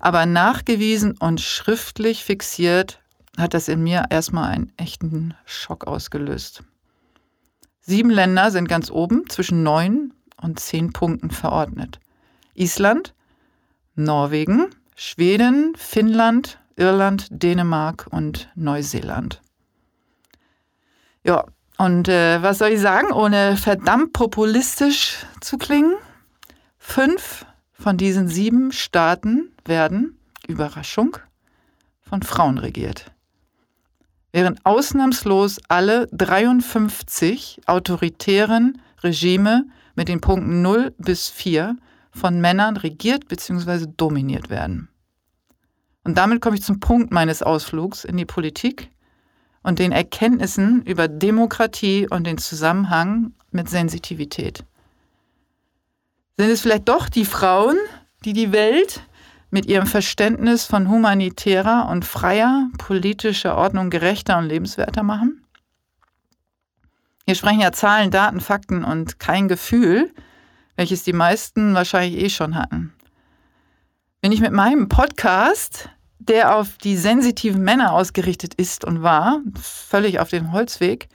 aber 0.00 0.26
nachgewiesen 0.26 1.16
und 1.18 1.40
schriftlich 1.40 2.24
fixiert 2.24 3.00
hat 3.38 3.54
das 3.54 3.68
in 3.68 3.82
mir 3.82 4.06
erstmal 4.10 4.50
einen 4.50 4.72
echten 4.76 5.34
Schock 5.44 5.86
ausgelöst. 5.86 6.64
Sieben 7.80 8.10
Länder 8.10 8.50
sind 8.50 8.68
ganz 8.68 8.90
oben 8.90 9.28
zwischen 9.28 9.62
neun 9.62 10.12
und 10.40 10.60
zehn 10.60 10.92
Punkten 10.92 11.30
verordnet. 11.30 12.00
Island, 12.54 13.14
Norwegen, 13.98 14.70
Schweden, 14.96 15.74
Finnland, 15.76 16.58
Irland, 16.76 17.26
Dänemark 17.30 18.06
und 18.10 18.48
Neuseeland. 18.54 19.42
Ja, 21.24 21.44
und 21.76 22.08
äh, 22.08 22.42
was 22.42 22.58
soll 22.58 22.70
ich 22.70 22.80
sagen, 22.80 23.12
ohne 23.12 23.56
verdammt 23.56 24.12
populistisch 24.12 25.18
zu 25.40 25.58
klingen? 25.58 25.94
Fünf 26.78 27.44
von 27.72 27.96
diesen 27.96 28.28
sieben 28.28 28.72
Staaten 28.72 29.52
werden, 29.64 30.18
Überraschung, 30.46 31.16
von 32.00 32.22
Frauen 32.22 32.58
regiert. 32.58 33.12
Während 34.32 34.64
ausnahmslos 34.64 35.60
alle 35.68 36.06
53 36.12 37.60
autoritären 37.66 38.80
Regime 39.02 39.66
mit 39.94 40.08
den 40.08 40.20
Punkten 40.20 40.62
0 40.62 40.94
bis 40.98 41.28
4 41.28 41.76
von 42.18 42.40
Männern 42.40 42.76
regiert 42.76 43.28
bzw. 43.28 43.86
dominiert 43.96 44.50
werden. 44.50 44.88
Und 46.04 46.16
damit 46.16 46.40
komme 46.40 46.56
ich 46.56 46.62
zum 46.62 46.80
Punkt 46.80 47.12
meines 47.12 47.42
Ausflugs 47.42 48.04
in 48.04 48.16
die 48.16 48.24
Politik 48.24 48.90
und 49.62 49.78
den 49.78 49.92
Erkenntnissen 49.92 50.82
über 50.82 51.08
Demokratie 51.08 52.06
und 52.08 52.26
den 52.26 52.38
Zusammenhang 52.38 53.32
mit 53.50 53.68
Sensitivität. 53.68 54.64
Sind 56.36 56.50
es 56.50 56.60
vielleicht 56.60 56.88
doch 56.88 57.08
die 57.08 57.24
Frauen, 57.24 57.76
die 58.24 58.32
die 58.32 58.52
Welt 58.52 59.02
mit 59.50 59.66
ihrem 59.66 59.86
Verständnis 59.86 60.66
von 60.66 60.88
humanitärer 60.88 61.88
und 61.90 62.04
freier 62.04 62.68
politischer 62.78 63.56
Ordnung 63.56 63.90
gerechter 63.90 64.38
und 64.38 64.46
lebenswerter 64.46 65.02
machen? 65.02 65.44
Hier 67.26 67.34
sprechen 67.34 67.60
ja 67.60 67.72
Zahlen, 67.72 68.10
Daten, 68.10 68.40
Fakten 68.40 68.84
und 68.84 69.18
kein 69.18 69.48
Gefühl, 69.48 70.12
welches 70.78 71.02
die 71.02 71.12
meisten 71.12 71.74
wahrscheinlich 71.74 72.22
eh 72.22 72.30
schon 72.30 72.54
hatten. 72.54 72.94
Wenn 74.22 74.30
ich 74.32 74.40
mit 74.40 74.52
meinem 74.52 74.88
Podcast 74.88 75.90
der 76.20 76.54
auf 76.56 76.76
die 76.78 76.96
sensitiven 76.96 77.62
Männer 77.62 77.92
ausgerichtet 77.92 78.54
ist 78.54 78.84
und 78.84 79.02
war, 79.02 79.40
völlig 79.60 80.20
auf 80.20 80.28
dem 80.28 80.52
Holzweg, 80.52 81.08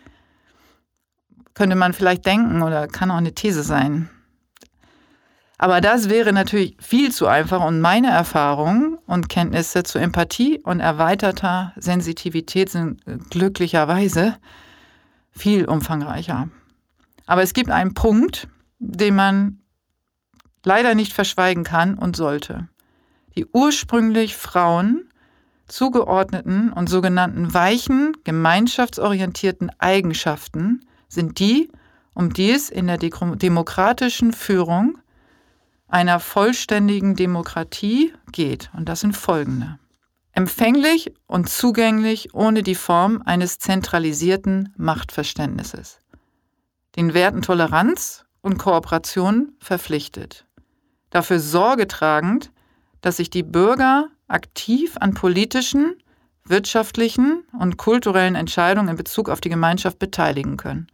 könnte 1.53 1.75
man 1.75 1.93
vielleicht 1.93 2.25
denken 2.25 2.63
oder 2.63 2.87
kann 2.87 3.11
auch 3.11 3.17
eine 3.17 3.35
These 3.35 3.63
sein. 3.63 4.09
Aber 5.59 5.81
das 5.81 6.09
wäre 6.09 6.33
natürlich 6.33 6.75
viel 6.81 7.11
zu 7.11 7.27
einfach 7.27 7.63
und 7.63 7.79
meine 7.79 8.09
Erfahrungen 8.09 8.97
und 9.05 9.29
Kenntnisse 9.29 9.83
zur 9.83 10.01
Empathie 10.01 10.59
und 10.59 10.79
erweiterter 10.79 11.73
Sensitivität 11.75 12.69
sind 12.69 13.01
glücklicherweise 13.29 14.35
viel 15.31 15.65
umfangreicher. 15.65 16.49
Aber 17.27 17.43
es 17.43 17.53
gibt 17.53 17.69
einen 17.69 17.93
Punkt, 17.93 18.47
den 18.85 19.15
man 19.15 19.59
leider 20.63 20.95
nicht 20.95 21.13
verschweigen 21.13 21.63
kann 21.63 21.95
und 21.95 22.15
sollte 22.15 22.67
die 23.35 23.47
ursprünglich 23.47 24.35
Frauen 24.35 25.09
zugeordneten 25.67 26.71
und 26.71 26.87
sogenannten 26.87 27.53
weichen, 27.53 28.15
gemeinschaftsorientierten 28.23 29.71
Eigenschaften 29.79 30.85
sind 31.07 31.39
die, 31.39 31.71
um 32.13 32.33
die 32.33 32.51
es 32.51 32.69
in 32.69 32.87
der 32.87 32.97
demokratischen 32.97 34.33
Führung 34.33 34.99
einer 35.87 36.19
vollständigen 36.19 37.15
Demokratie 37.15 38.13
geht. 38.31 38.69
Und 38.73 38.89
das 38.89 38.99
sind 38.99 39.15
folgende. 39.15 39.79
Empfänglich 40.31 41.13
und 41.27 41.49
zugänglich 41.49 42.33
ohne 42.33 42.63
die 42.63 42.75
Form 42.75 43.21
eines 43.25 43.59
zentralisierten 43.59 44.73
Machtverständnisses. 44.77 45.99
Den 46.95 47.13
Werten 47.13 47.41
Toleranz 47.41 48.25
und 48.43 48.59
Kooperation 48.59 49.53
verpflichtet. 49.59 50.45
Dafür 51.09 51.39
Sorge 51.39 51.87
tragend, 51.87 52.51
dass 53.01 53.17
sich 53.17 53.31
die 53.31 53.43
Bürger 53.43 54.09
aktiv 54.27 54.95
an 54.99 55.13
politischen, 55.13 55.95
wirtschaftlichen 56.45 57.43
und 57.57 57.77
kulturellen 57.77 58.35
Entscheidungen 58.35 58.89
in 58.89 58.95
Bezug 58.95 59.29
auf 59.29 59.41
die 59.41 59.49
Gemeinschaft 59.49 59.97
beteiligen 59.97 60.57
können. 60.57 60.87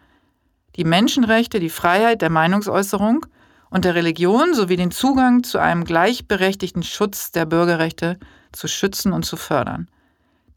Die 0.75 0.83
Menschenrechte, 0.83 1.59
die 1.59 1.69
Freiheit 1.69 2.21
der 2.21 2.29
Meinungsäußerung 2.29 3.25
und 3.69 3.85
der 3.85 3.95
Religion 3.95 4.53
sowie 4.53 4.77
den 4.77 4.91
Zugang 4.91 5.43
zu 5.43 5.57
einem 5.57 5.83
gleichberechtigten 5.83 6.83
Schutz 6.83 7.31
der 7.31 7.45
Bürgerrechte 7.45 8.17
zu 8.51 8.67
schützen 8.67 9.11
und 9.11 9.25
zu 9.25 9.37
fördern. 9.37 9.89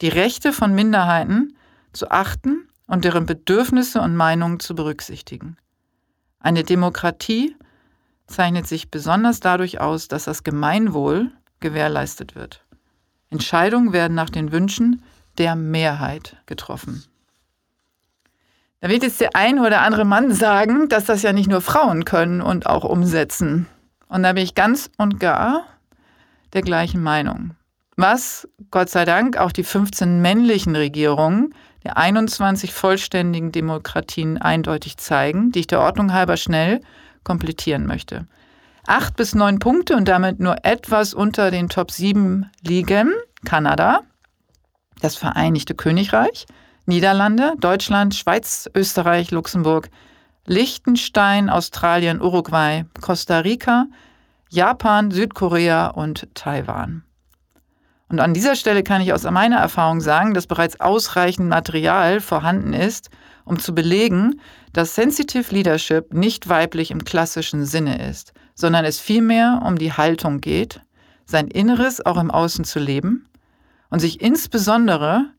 Die 0.01 0.09
Rechte 0.09 0.53
von 0.53 0.75
Minderheiten 0.75 1.57
zu 1.93 2.11
achten 2.11 2.69
und 2.87 3.05
deren 3.05 3.27
Bedürfnisse 3.27 4.01
und 4.01 4.17
Meinungen 4.17 4.61
zu 4.61 4.75
berücksichtigen. 4.75 5.57
Eine 6.43 6.65
Demokratie 6.65 7.57
zeichnet 8.27 8.67
sich 8.67 8.91
besonders 8.91 9.39
dadurch 9.39 9.81
aus, 9.81 10.09
dass 10.09 10.25
das 10.25 10.43
Gemeinwohl 10.43 11.31
gewährleistet 11.61 12.35
wird. 12.35 12.65
Entscheidungen 13.31 13.93
werden 13.93 14.15
nach 14.15 14.29
den 14.29 14.51
Wünschen 14.51 15.03
der 15.39 15.55
Mehrheit 15.55 16.37
getroffen. 16.47 17.05
Da 18.81 18.89
wird 18.89 19.05
jetzt 19.05 19.21
der 19.21 19.37
ein 19.37 19.61
oder 19.61 19.83
andere 19.83 20.05
Mann 20.05 20.33
sagen, 20.33 20.89
dass 20.89 21.05
das 21.05 21.23
ja 21.23 21.33
nicht 21.33 21.49
nur 21.49 21.61
Frauen 21.61 22.05
können 22.05 22.43
und 22.43 22.67
auch 22.67 22.83
umsetzen. 22.83 23.69
Und 24.09 24.25
da 24.25 24.33
bin 24.33 24.43
ich 24.43 24.57
ganz 24.57 24.91
und 24.99 25.21
gar 25.21 25.63
der 26.53 26.63
gleichen 26.63 27.03
Meinung. 27.03 27.55
Was, 27.97 28.49
Gott 28.73 28.91
sei 28.91 29.05
Dank, 29.05 29.37
auch 29.37 29.53
die 29.53 29.63
15 29.63 30.21
männlichen 30.21 30.75
Regierungen 30.75 31.55
der 31.85 31.97
21 31.97 32.73
vollständigen 32.73 33.53
Demokratien 33.53 34.39
eindeutig 34.39 34.97
zeigen, 34.97 35.53
die 35.53 35.61
ich 35.61 35.67
der 35.67 35.81
Ordnung 35.81 36.13
halber 36.13 36.37
schnell 36.37 36.81
komplettieren 37.25 37.87
möchte 37.87 38.27
acht 38.87 39.17
bis 39.17 39.35
neun 39.35 39.59
Punkte 39.59 39.97
und 39.97 40.09
damit 40.09 40.41
nur 40.41 40.65
etwas 40.65 41.15
unter 41.15 41.51
den 41.51 41.69
Top 41.69 41.91
7 41.91 42.51
liegen 42.63 43.13
Kanada, 43.45 44.01
das 45.01 45.17
Vereinigte 45.17 45.75
Königreich, 45.75 46.47
Niederlande, 46.87 47.55
Deutschland, 47.59 48.15
Schweiz, 48.15 48.69
Österreich, 48.75 49.31
Luxemburg, 49.31 49.89
Liechtenstein, 50.47 51.49
Australien, 51.49 52.21
Uruguay, 52.21 52.85
Costa 53.01 53.39
Rica, 53.39 53.87
Japan, 54.49 55.11
Südkorea 55.11 55.89
und 55.89 56.29
Taiwan. 56.35 57.05
Und 58.13 58.21
an 58.21 58.35
dieser 58.35 58.57
Stelle 58.57 58.83
kann 58.83 59.01
ich 59.01 59.15
aus 59.15 59.23
meiner 59.23 59.57
Erfahrung 59.57 60.03
sagen, 60.03 60.35
dass 60.35 60.47
bereits 60.47 60.79
ausreichend 60.81 61.49
Material 61.49 62.21
vorhanden 62.21 62.75
ist, 62.75 63.09
um 63.47 63.59
zu 63.59 63.75
belegen, 63.75 64.39
dass 64.75 64.95
Sensitive 64.95 65.53
Leadership 65.53 66.13
nicht 66.13 66.47
weiblich 66.47 66.91
im 66.91 67.05
klassischen 67.05 67.65
Sinne 67.65 68.07
ist, 68.07 68.35
sondern 68.55 68.85
es 68.85 69.01
vielmehr 69.01 69.63
um 69.65 69.79
die 69.79 69.95
Haltung 69.95 70.43
geht, 70.43 70.83
sein 71.25 71.49
Inneres 71.49 72.05
auch 72.05 72.19
im 72.19 72.31
Außen 72.31 72.67
zu 72.67 72.81
leben 72.81 73.27
und 73.89 74.01
sich 74.01 74.21
insbesondere 74.21 75.31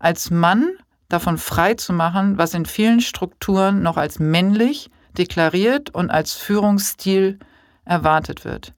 als 0.00 0.32
Mann 0.32 0.70
davon 1.08 1.38
frei 1.38 1.74
zu 1.74 1.92
machen, 1.92 2.38
was 2.38 2.54
in 2.54 2.66
vielen 2.66 3.00
Strukturen 3.00 3.84
noch 3.84 3.96
als 3.96 4.18
männlich 4.18 4.90
deklariert 5.16 5.90
und 5.94 6.10
als 6.10 6.32
Führungsstil 6.32 7.38
erwartet 7.84 8.44
wird. 8.44 8.72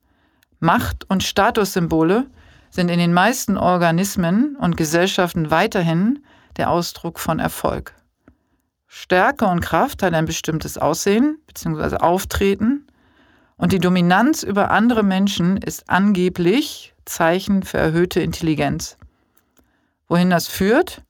Macht- 0.61 1.08
und 1.08 1.22
Statussymbole 1.22 2.26
sind 2.70 2.90
in 2.90 2.98
den 2.98 3.12
meisten 3.12 3.57
Organismen 3.57 4.57
und 4.57 4.76
Gesellschaften 4.76 5.50
weiterhin 5.50 6.20
der 6.57 6.70
Ausdruck 6.70 7.18
von 7.18 7.38
Erfolg. 7.38 7.94
Stärke 8.87 9.46
und 9.46 9.61
Kraft 9.61 10.02
hat 10.02 10.14
ein 10.14 10.24
bestimmtes 10.24 10.78
Aussehen 10.78 11.38
bzw. 11.46 11.96
Auftreten 11.96 12.87
und 13.57 13.72
die 13.72 13.78
Dominanz 13.78 14.42
über 14.42 14.70
andere 14.70 15.02
Menschen 15.02 15.57
ist 15.59 15.90
angeblich 15.90 16.94
Zeichen 17.04 17.62
für 17.62 17.78
erhöhte 17.78 18.20
Intelligenz. 18.20 18.96
Wohin 20.09 20.31
das 20.31 20.46
führt, 20.46 21.02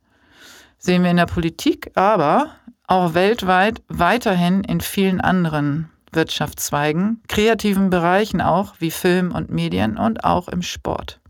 sehen 0.78 1.02
wir 1.02 1.10
in 1.10 1.16
der 1.16 1.26
Politik, 1.26 1.92
aber 1.94 2.56
auch 2.86 3.14
weltweit 3.14 3.82
weiterhin 3.88 4.64
in 4.64 4.80
vielen 4.80 5.20
anderen 5.20 5.90
Wirtschaftszweigen, 6.12 7.22
kreativen 7.28 7.90
Bereichen 7.90 8.40
auch 8.40 8.74
wie 8.78 8.90
Film 8.90 9.32
und 9.32 9.50
Medien 9.50 9.98
und 9.98 10.24
auch 10.24 10.48
im 10.48 10.62
Sport. 10.62 11.20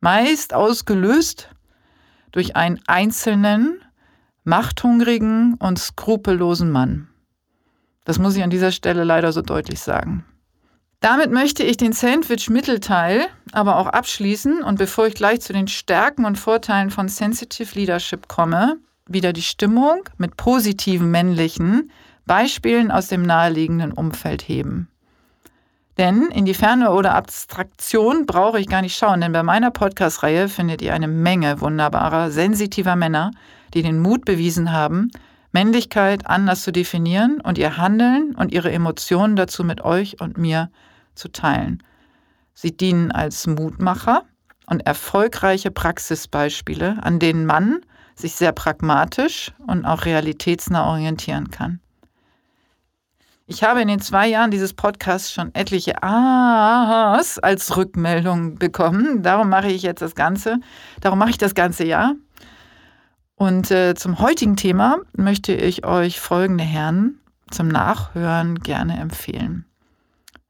Meist 0.00 0.54
ausgelöst 0.54 1.50
durch 2.32 2.56
einen 2.56 2.80
einzelnen, 2.86 3.80
machthungrigen 4.44 5.54
und 5.54 5.78
skrupellosen 5.78 6.70
Mann. 6.70 7.08
Das 8.04 8.18
muss 8.18 8.34
ich 8.36 8.42
an 8.42 8.50
dieser 8.50 8.72
Stelle 8.72 9.04
leider 9.04 9.32
so 9.32 9.42
deutlich 9.42 9.80
sagen. 9.80 10.24
Damit 11.00 11.30
möchte 11.30 11.62
ich 11.62 11.76
den 11.76 11.92
Sandwich-Mittelteil 11.92 13.26
aber 13.52 13.76
auch 13.76 13.86
abschließen 13.86 14.62
und 14.62 14.78
bevor 14.78 15.06
ich 15.06 15.14
gleich 15.14 15.40
zu 15.40 15.52
den 15.52 15.68
Stärken 15.68 16.24
und 16.24 16.38
Vorteilen 16.38 16.90
von 16.90 17.08
Sensitive 17.08 17.78
Leadership 17.78 18.28
komme, 18.28 18.76
wieder 19.06 19.32
die 19.32 19.42
Stimmung 19.42 20.02
mit 20.18 20.36
positiven 20.36 21.10
männlichen 21.10 21.90
Beispielen 22.26 22.90
aus 22.90 23.08
dem 23.08 23.22
naheliegenden 23.22 23.92
Umfeld 23.92 24.42
heben. 24.42 24.88
Denn 25.98 26.28
in 26.28 26.44
die 26.44 26.54
Ferne 26.54 26.92
oder 26.92 27.14
Abstraktion 27.14 28.24
brauche 28.26 28.60
ich 28.60 28.68
gar 28.68 28.82
nicht 28.82 28.96
schauen, 28.96 29.20
denn 29.20 29.32
bei 29.32 29.42
meiner 29.42 29.70
Podcast-Reihe 29.70 30.48
findet 30.48 30.82
ihr 30.82 30.94
eine 30.94 31.08
Menge 31.08 31.60
wunderbarer, 31.60 32.30
sensitiver 32.30 32.96
Männer, 32.96 33.32
die 33.74 33.82
den 33.82 34.00
Mut 34.00 34.24
bewiesen 34.24 34.72
haben, 34.72 35.10
Männlichkeit 35.52 36.26
anders 36.26 36.62
zu 36.62 36.72
definieren 36.72 37.40
und 37.40 37.58
ihr 37.58 37.76
Handeln 37.76 38.34
und 38.36 38.52
ihre 38.52 38.70
Emotionen 38.70 39.36
dazu 39.36 39.64
mit 39.64 39.82
euch 39.82 40.20
und 40.20 40.38
mir 40.38 40.70
zu 41.14 41.28
teilen. 41.28 41.82
Sie 42.54 42.76
dienen 42.76 43.10
als 43.10 43.46
Mutmacher 43.46 44.22
und 44.66 44.86
erfolgreiche 44.86 45.70
Praxisbeispiele, 45.70 46.98
an 47.02 47.18
denen 47.18 47.46
man 47.46 47.80
sich 48.14 48.34
sehr 48.36 48.52
pragmatisch 48.52 49.52
und 49.66 49.84
auch 49.84 50.04
realitätsnah 50.04 50.86
orientieren 50.86 51.50
kann. 51.50 51.80
Ich 53.52 53.64
habe 53.64 53.82
in 53.82 53.88
den 53.88 54.00
zwei 54.00 54.28
Jahren 54.28 54.52
dieses 54.52 54.74
Podcasts 54.74 55.32
schon 55.32 55.52
etliche 55.56 56.04
Ahas 56.04 57.36
als 57.40 57.76
Rückmeldung 57.76 58.54
bekommen. 58.54 59.24
Darum 59.24 59.48
mache 59.48 59.66
ich 59.66 59.82
jetzt 59.82 60.02
das 60.02 60.14
Ganze. 60.14 60.60
Darum 61.00 61.18
mache 61.18 61.30
ich 61.30 61.38
das 61.38 61.56
ganze 61.56 61.82
Jahr. 61.84 62.14
Und 63.34 63.72
äh, 63.72 63.96
zum 63.96 64.20
heutigen 64.20 64.54
Thema 64.54 64.98
möchte 65.16 65.52
ich 65.52 65.84
euch 65.84 66.20
folgende 66.20 66.62
Herren 66.62 67.18
zum 67.50 67.66
Nachhören 67.66 68.60
gerne 68.60 69.00
empfehlen. 69.00 69.64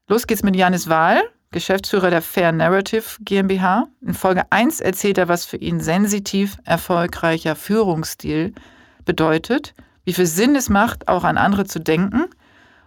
Los 0.07 0.27
geht's 0.27 0.43
mit 0.43 0.55
Janis 0.55 0.87
Wahl, 0.87 1.23
Geschäftsführer 1.49 2.11
der 2.11 2.21
Fair 2.21 2.51
Narrative 2.51 3.03
GmbH. 3.21 3.87
In 4.01 4.13
Folge 4.13 4.43
1 4.51 4.79
erzählt 4.79 5.17
er, 5.17 5.27
was 5.27 5.45
für 5.45 5.57
ihn 5.57 5.79
sensitiv 5.79 6.57
erfolgreicher 6.65 7.55
Führungsstil 7.55 8.53
bedeutet, 9.05 9.73
wie 10.03 10.13
viel 10.13 10.27
Sinn 10.27 10.55
es 10.55 10.69
macht, 10.69 11.07
auch 11.07 11.23
an 11.23 11.39
andere 11.39 11.65
zu 11.65 11.79
denken 11.79 12.25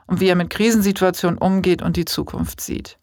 und 0.06 0.20
wie 0.20 0.28
er 0.28 0.36
mit 0.36 0.50
Krisensituationen 0.50 1.38
umgeht 1.38 1.82
und 1.82 1.96
die 1.96 2.04
Zukunft 2.04 2.60
sieht. 2.60 2.98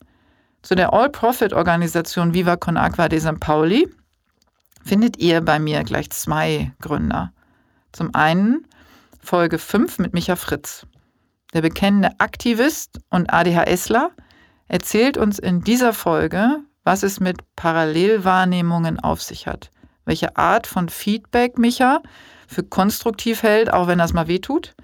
Zu 0.62 0.76
der 0.76 0.94
All-Profit-Organisation 0.94 2.34
Viva 2.34 2.56
Con 2.56 2.78
Aqua 2.78 3.10
de 3.10 3.20
St. 3.20 3.40
Pauli 3.40 3.88
findet 4.84 5.18
ihr 5.18 5.42
bei 5.42 5.60
mir 5.60 5.84
gleich 5.84 6.10
zwei 6.12 6.72
Gründer. 6.82 7.32
Zum 7.92 8.14
einen 8.14 8.68
Folge 9.20 9.58
5 9.58 10.00
mit 10.00 10.14
Micha 10.14 10.36
Fritz. 10.36 10.86
Der 11.54 11.62
bekennende 11.62 12.12
Aktivist 12.20 13.00
und 13.10 13.32
ADHSler 13.34 14.12
erzählt 14.68 15.18
uns 15.18 15.38
in 15.38 15.62
dieser 15.62 15.94
Folge, 15.94 16.60
was 16.84 17.04
es 17.04 17.20
mit 17.20 17.38
Parallelwahrnehmungen 17.56 19.00
auf 19.00 19.22
sich 19.22 19.48
hat. 19.48 19.70
Welche 20.06 20.38
Art 20.38 20.66
von 20.66 20.90
Feedback 20.90 21.58
Micha 21.58 22.02
für 22.48 22.64
konstruktiv 22.64 23.44
hält, 23.44 23.72
auch 23.72 23.88
wenn 23.88 24.00
das 24.00 24.14
mal 24.14 24.28
wehtut. 24.28 24.76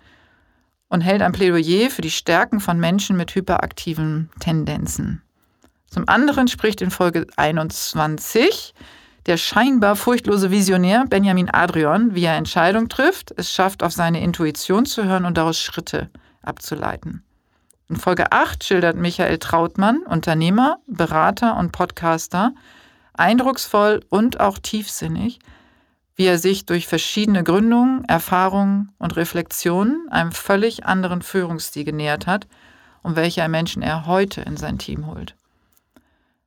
Und 0.89 1.02
hält 1.02 1.21
ein 1.21 1.34
Plädoyer 1.34 1.89
für 1.89 2.02
die 2.02 2.12
Stärken 2.12 2.60
von 2.60 2.80
Menschen 2.80 3.17
mit 3.17 3.36
hyperaktiven 3.36 4.30
Tendenzen. 4.39 5.21
Zum 5.89 6.08
anderen 6.08 6.47
spricht 6.47 6.82
in 6.82 6.91
Folge 6.91 7.28
21 7.36 8.73
der 9.28 9.36
scheinbar 9.36 9.97
furchtlose 9.97 10.52
Visionär 10.52 11.06
Benjamin 11.06 11.50
Adrian, 11.52 12.15
wie 12.15 12.23
er 12.23 12.38
Entscheidungen 12.38 12.88
trifft, 12.88 13.34
es 13.36 13.52
schafft, 13.52 13.84
auf 13.84 13.91
seine 13.91 14.21
Intuition 14.23 14.86
zu 14.86 15.04
hören 15.04 15.26
und 15.26 15.38
daraus 15.38 15.60
Schritte 15.60 16.10
abzuleiten. 16.41 17.23
In 17.89 17.97
Folge 17.97 18.32
8 18.32 18.63
schildert 18.63 18.95
Michael 18.95 19.38
Trautmann, 19.38 20.00
Unternehmer, 20.04 20.80
Berater 20.88 21.58
und 21.58 21.73
Podcaster, 21.73 22.54
eindrucksvoll 23.13 24.02
und 24.10 24.39
auch 24.39 24.60
tiefsinnig, 24.60 25.39
wie 26.17 26.25
er 26.25 26.39
sich 26.39 26.65
durch 26.65 26.88
verschiedene 26.88 27.43
Gründungen, 27.43 28.03
Erfahrungen 28.06 28.91
und 28.97 29.15
Reflexionen 29.15 30.10
einem 30.10 30.32
völlig 30.32 30.86
anderen 30.86 31.21
Führungsstil 31.21 31.86
genähert 31.86 32.25
hat 32.25 32.47
und 33.03 33.15
welche 33.15 33.47
Menschen 33.47 33.84
er 33.84 34.08
heute 34.08 34.41
in 34.41 34.58
sein 34.58 34.80
Team 34.80 35.06
holt. 35.06 35.36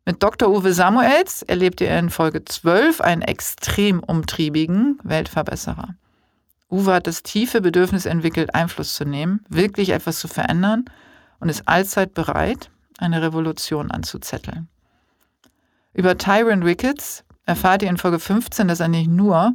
Mit 0.04 0.22
Dr. 0.24 0.48
Uwe 0.48 0.72
Samuels 0.72 1.42
erlebt 1.42 1.80
ihr 1.80 1.96
in 1.96 2.10
Folge 2.10 2.44
12 2.44 3.00
einen 3.00 3.22
extrem 3.22 4.00
umtriebigen 4.00 4.98
Weltverbesserer. 5.04 5.94
Uwe 6.68 6.94
hat 6.94 7.06
das 7.06 7.22
tiefe 7.22 7.60
Bedürfnis 7.60 8.06
entwickelt, 8.06 8.54
Einfluss 8.54 8.94
zu 8.96 9.04
nehmen, 9.04 9.44
wirklich 9.48 9.90
etwas 9.90 10.18
zu 10.18 10.26
verändern 10.26 10.84
und 11.38 11.48
ist 11.48 11.68
allzeit 11.68 12.12
bereit, 12.12 12.70
eine 12.98 13.22
Revolution 13.22 13.92
anzuzetteln. 13.92 14.68
Über 15.92 16.18
Tyron 16.18 16.64
Ricketts 16.64 17.24
erfahrt 17.46 17.82
ihr 17.82 17.90
in 17.90 17.96
Folge 17.96 18.18
15, 18.18 18.68
dass 18.68 18.80
er 18.80 18.88
nicht 18.88 19.10
nur 19.10 19.54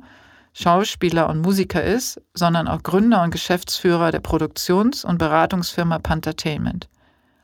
Schauspieler 0.54 1.30
und 1.30 1.42
Musiker 1.42 1.84
ist, 1.84 2.22
sondern 2.34 2.68
auch 2.68 2.82
Gründer 2.82 3.24
und 3.24 3.32
Geschäftsführer 3.32 4.12
der 4.12 4.22
Produktions- 4.22 5.04
und 5.04 5.18
Beratungsfirma 5.18 6.00
Pantertainment. 6.00 6.88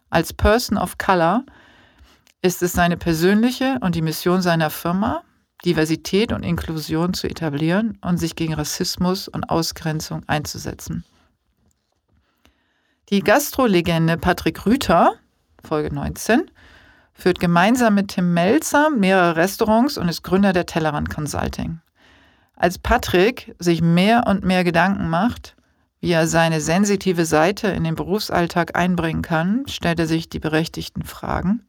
Als 0.10 0.34
Person 0.34 0.78
of 0.78 0.98
Color 0.98 1.46
ist 2.42 2.64
es 2.64 2.72
seine 2.72 2.98
persönliche 2.98 3.78
und 3.82 3.96
die 3.96 4.02
Mission 4.02 4.42
seiner 4.42 4.70
Firma, 4.70 5.24
Diversität 5.66 6.32
und 6.32 6.44
Inklusion 6.44 7.14
zu 7.14 7.28
etablieren 7.28 7.98
und 8.02 8.18
sich 8.18 8.36
gegen 8.36 8.54
Rassismus 8.54 9.28
und 9.28 9.50
Ausgrenzung 9.50 10.24
einzusetzen. 10.28 11.04
Die 13.10 13.20
Gastrolegende 13.20 14.18
Patrick 14.18 14.66
Rüther, 14.66 15.14
Folge 15.64 15.94
19, 15.94 16.50
führt 17.22 17.40
gemeinsam 17.40 17.94
mit 17.94 18.10
Tim 18.10 18.34
Melzer 18.34 18.90
mehrere 18.90 19.36
Restaurants 19.36 19.98
und 19.98 20.10
ist 20.10 20.24
Gründer 20.24 20.54
der 20.54 20.66
Tellerrand 20.66 21.10
Consulting. 21.10 21.80
Als 22.56 22.80
Patrick 22.80 23.56
sich 23.60 23.82
mehr 23.82 24.26
und 24.28 24.44
mehr 24.44 24.64
Gedanken 24.64 25.08
macht, 25.08 25.56
wie 26.00 26.12
er 26.12 26.26
seine 26.26 26.62
sensitive 26.62 27.26
Seite 27.26 27.68
in 27.68 27.84
den 27.84 27.94
Berufsalltag 27.94 28.76
einbringen 28.76 29.22
kann, 29.22 29.66
stellt 29.68 30.00
er 30.00 30.08
sich 30.08 30.30
die 30.30 30.40
berechtigten 30.40 31.04
Fragen. 31.04 31.64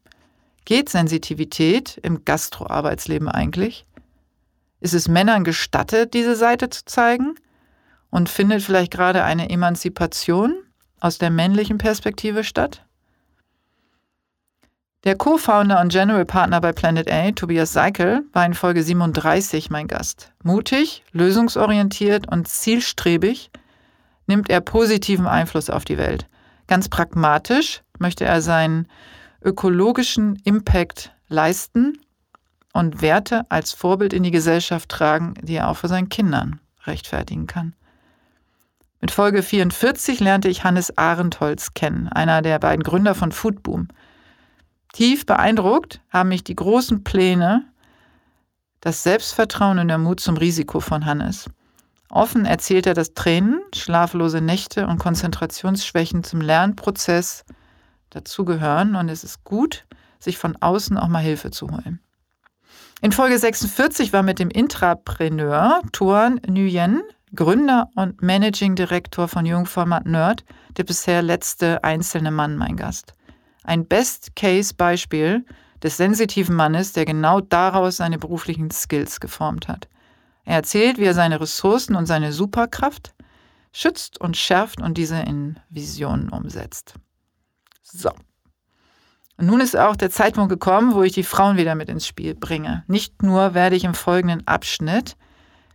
Geht 0.64 0.88
Sensitivität 0.88 1.98
im 2.02 2.24
Gastroarbeitsleben 2.24 3.28
eigentlich? 3.28 3.86
Ist 4.80 4.94
es 4.94 5.06
Männern 5.06 5.44
gestattet, 5.44 6.14
diese 6.14 6.34
Seite 6.34 6.70
zu 6.70 6.86
zeigen? 6.86 7.34
Und 8.10 8.30
findet 8.30 8.62
vielleicht 8.62 8.92
gerade 8.92 9.22
eine 9.24 9.50
Emanzipation 9.50 10.54
aus 11.00 11.18
der 11.18 11.30
männlichen 11.30 11.78
Perspektive 11.78 12.42
statt? 12.42 12.86
Der 15.04 15.16
Co-Founder 15.16 15.80
und 15.80 15.90
General 15.90 16.24
Partner 16.24 16.60
bei 16.60 16.72
Planet 16.72 17.10
A, 17.10 17.32
Tobias 17.32 17.72
Seikel, 17.72 18.24
war 18.32 18.46
in 18.46 18.54
Folge 18.54 18.84
37 18.84 19.68
mein 19.68 19.88
Gast. 19.88 20.30
Mutig, 20.44 21.02
lösungsorientiert 21.10 22.30
und 22.30 22.46
zielstrebig 22.46 23.50
nimmt 24.28 24.48
er 24.48 24.60
positiven 24.60 25.26
Einfluss 25.26 25.70
auf 25.70 25.84
die 25.84 25.98
Welt. 25.98 26.28
Ganz 26.68 26.88
pragmatisch 26.88 27.82
möchte 27.98 28.24
er 28.24 28.40
seinen 28.40 28.86
ökologischen 29.42 30.36
Impact 30.44 31.12
leisten 31.26 31.98
und 32.72 33.02
Werte 33.02 33.44
als 33.48 33.72
Vorbild 33.72 34.12
in 34.12 34.22
die 34.22 34.30
Gesellschaft 34.30 34.88
tragen, 34.88 35.34
die 35.42 35.56
er 35.56 35.68
auch 35.68 35.78
für 35.78 35.88
seinen 35.88 36.10
Kindern 36.10 36.60
rechtfertigen 36.84 37.48
kann. 37.48 37.74
Mit 39.00 39.10
Folge 39.10 39.42
44 39.42 40.20
lernte 40.20 40.48
ich 40.48 40.62
Hannes 40.62 40.96
Arendholz 40.96 41.74
kennen, 41.74 42.06
einer 42.06 42.40
der 42.40 42.60
beiden 42.60 42.84
Gründer 42.84 43.16
von 43.16 43.32
Foodboom. 43.32 43.88
Tief 44.92 45.24
beeindruckt 45.24 46.00
haben 46.10 46.28
mich 46.28 46.44
die 46.44 46.54
großen 46.54 47.02
Pläne, 47.02 47.64
das 48.80 49.02
Selbstvertrauen 49.02 49.78
und 49.78 49.88
der 49.88 49.98
Mut 49.98 50.20
zum 50.20 50.36
Risiko 50.36 50.80
von 50.80 51.06
Hannes. 51.06 51.48
Offen 52.10 52.44
erzählt 52.44 52.86
er, 52.86 52.92
dass 52.92 53.14
Tränen, 53.14 53.62
schlaflose 53.74 54.42
Nächte 54.42 54.86
und 54.86 54.98
Konzentrationsschwächen 54.98 56.24
zum 56.24 56.42
Lernprozess 56.42 57.44
dazugehören 58.10 58.94
und 58.94 59.08
es 59.08 59.24
ist 59.24 59.44
gut, 59.44 59.86
sich 60.18 60.36
von 60.36 60.56
außen 60.60 60.98
auch 60.98 61.08
mal 61.08 61.22
Hilfe 61.22 61.50
zu 61.50 61.70
holen. 61.70 62.00
In 63.00 63.12
Folge 63.12 63.38
46 63.38 64.12
war 64.12 64.22
mit 64.22 64.38
dem 64.38 64.50
Intrapreneur 64.50 65.80
Tuan 65.92 66.38
Nguyen, 66.46 67.02
Gründer 67.34 67.88
und 67.96 68.20
Managing 68.20 68.74
Director 68.74 69.26
von 69.26 69.46
Jungformat 69.46 70.04
Nerd, 70.04 70.44
der 70.76 70.84
bisher 70.84 71.22
letzte 71.22 71.82
einzelne 71.82 72.30
Mann 72.30 72.56
mein 72.56 72.76
Gast. 72.76 73.14
Ein 73.64 73.86
Best-Case-Beispiel 73.86 75.44
des 75.82 75.96
sensitiven 75.96 76.54
Mannes, 76.54 76.92
der 76.92 77.04
genau 77.04 77.40
daraus 77.40 77.96
seine 77.96 78.18
beruflichen 78.18 78.70
Skills 78.70 79.20
geformt 79.20 79.68
hat. 79.68 79.88
Er 80.44 80.56
erzählt, 80.56 80.98
wie 80.98 81.04
er 81.04 81.14
seine 81.14 81.40
Ressourcen 81.40 81.94
und 81.94 82.06
seine 82.06 82.32
Superkraft 82.32 83.14
schützt 83.72 84.20
und 84.20 84.36
schärft 84.36 84.80
und 84.80 84.98
diese 84.98 85.18
in 85.20 85.58
Visionen 85.70 86.28
umsetzt. 86.28 86.94
So. 87.82 88.10
Und 89.36 89.46
nun 89.46 89.60
ist 89.60 89.76
auch 89.76 89.96
der 89.96 90.10
Zeitpunkt 90.10 90.50
gekommen, 90.50 90.94
wo 90.94 91.02
ich 91.02 91.12
die 91.12 91.22
Frauen 91.22 91.56
wieder 91.56 91.74
mit 91.74 91.88
ins 91.88 92.06
Spiel 92.06 92.34
bringe. 92.34 92.84
Nicht 92.86 93.22
nur 93.22 93.54
werde 93.54 93.76
ich 93.76 93.84
im 93.84 93.94
folgenden 93.94 94.46
Abschnitt 94.46 95.16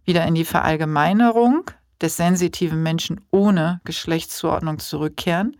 wieder 0.05 0.25
in 0.25 0.35
die 0.35 0.45
Verallgemeinerung 0.45 1.69
des 2.01 2.17
sensitiven 2.17 2.83
Menschen 2.83 3.19
ohne 3.31 3.81
Geschlechtszuordnung 3.83 4.79
zurückkehren, 4.79 5.57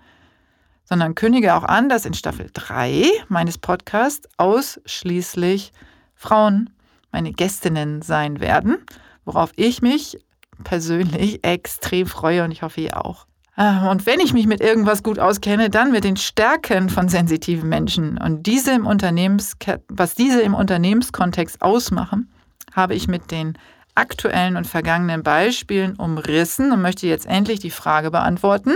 sondern 0.88 1.16
kündige 1.16 1.56
auch 1.56 1.64
an, 1.64 1.90
dass 1.90 2.06
in 2.06 2.14
Staffel 2.14 2.50
3 2.54 3.06
meines 3.28 3.58
Podcasts 3.58 4.28
ausschließlich 4.38 5.72
Frauen 6.16 6.70
meine 7.12 7.34
Gästinnen 7.34 8.02
sein 8.02 8.40
werden, 8.40 8.78
worauf 9.26 9.52
ich 9.56 9.82
mich 9.82 10.18
persönlich 10.64 11.40
extrem 11.44 12.08
freue 12.08 12.44
und 12.44 12.52
ich 12.52 12.62
hoffe 12.62 12.82
ihr 12.82 13.06
auch. 13.06 13.26
Ah, 13.56 13.90
und 13.90 14.06
wenn 14.06 14.20
ich 14.20 14.34
mich 14.34 14.46
mit 14.46 14.62
irgendwas 14.62 15.02
gut 15.02 15.18
auskenne, 15.18 15.72
dann 15.72 15.92
mit 15.92 16.04
den 16.04 16.16
Stärken 16.16 16.90
von 16.90 17.10
sensitiven 17.10 17.68
Menschen. 17.68 18.20
Und 18.20 18.44
diese 18.44 18.72
im 18.72 18.86
Unternehmens, 18.86 19.54
was 19.90 20.14
diese 20.14 20.42
im 20.42 20.54
Unternehmenskontext 20.54 21.64
ausmachen, 21.64 22.32
habe 22.76 22.94
ich 22.94 23.08
mit 23.08 23.32
den 23.32 23.58
aktuellen 23.96 24.58
und 24.58 24.68
vergangenen 24.68 25.24
Beispielen 25.24 25.96
umrissen 25.96 26.72
und 26.72 26.84
möchte 26.84 27.08
jetzt 27.08 27.26
endlich 27.26 27.60
die 27.60 27.72
Frage 27.72 28.12
beantworten, 28.12 28.76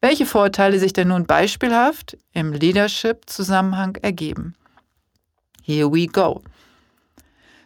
welche 0.00 0.26
Vorteile 0.26 0.78
sich 0.78 0.92
denn 0.92 1.08
nun 1.08 1.26
beispielhaft 1.26 2.16
im 2.32 2.52
Leadership-Zusammenhang 2.52 3.96
ergeben. 3.96 4.54
Here 5.62 5.92
we 5.92 6.06
go. 6.06 6.42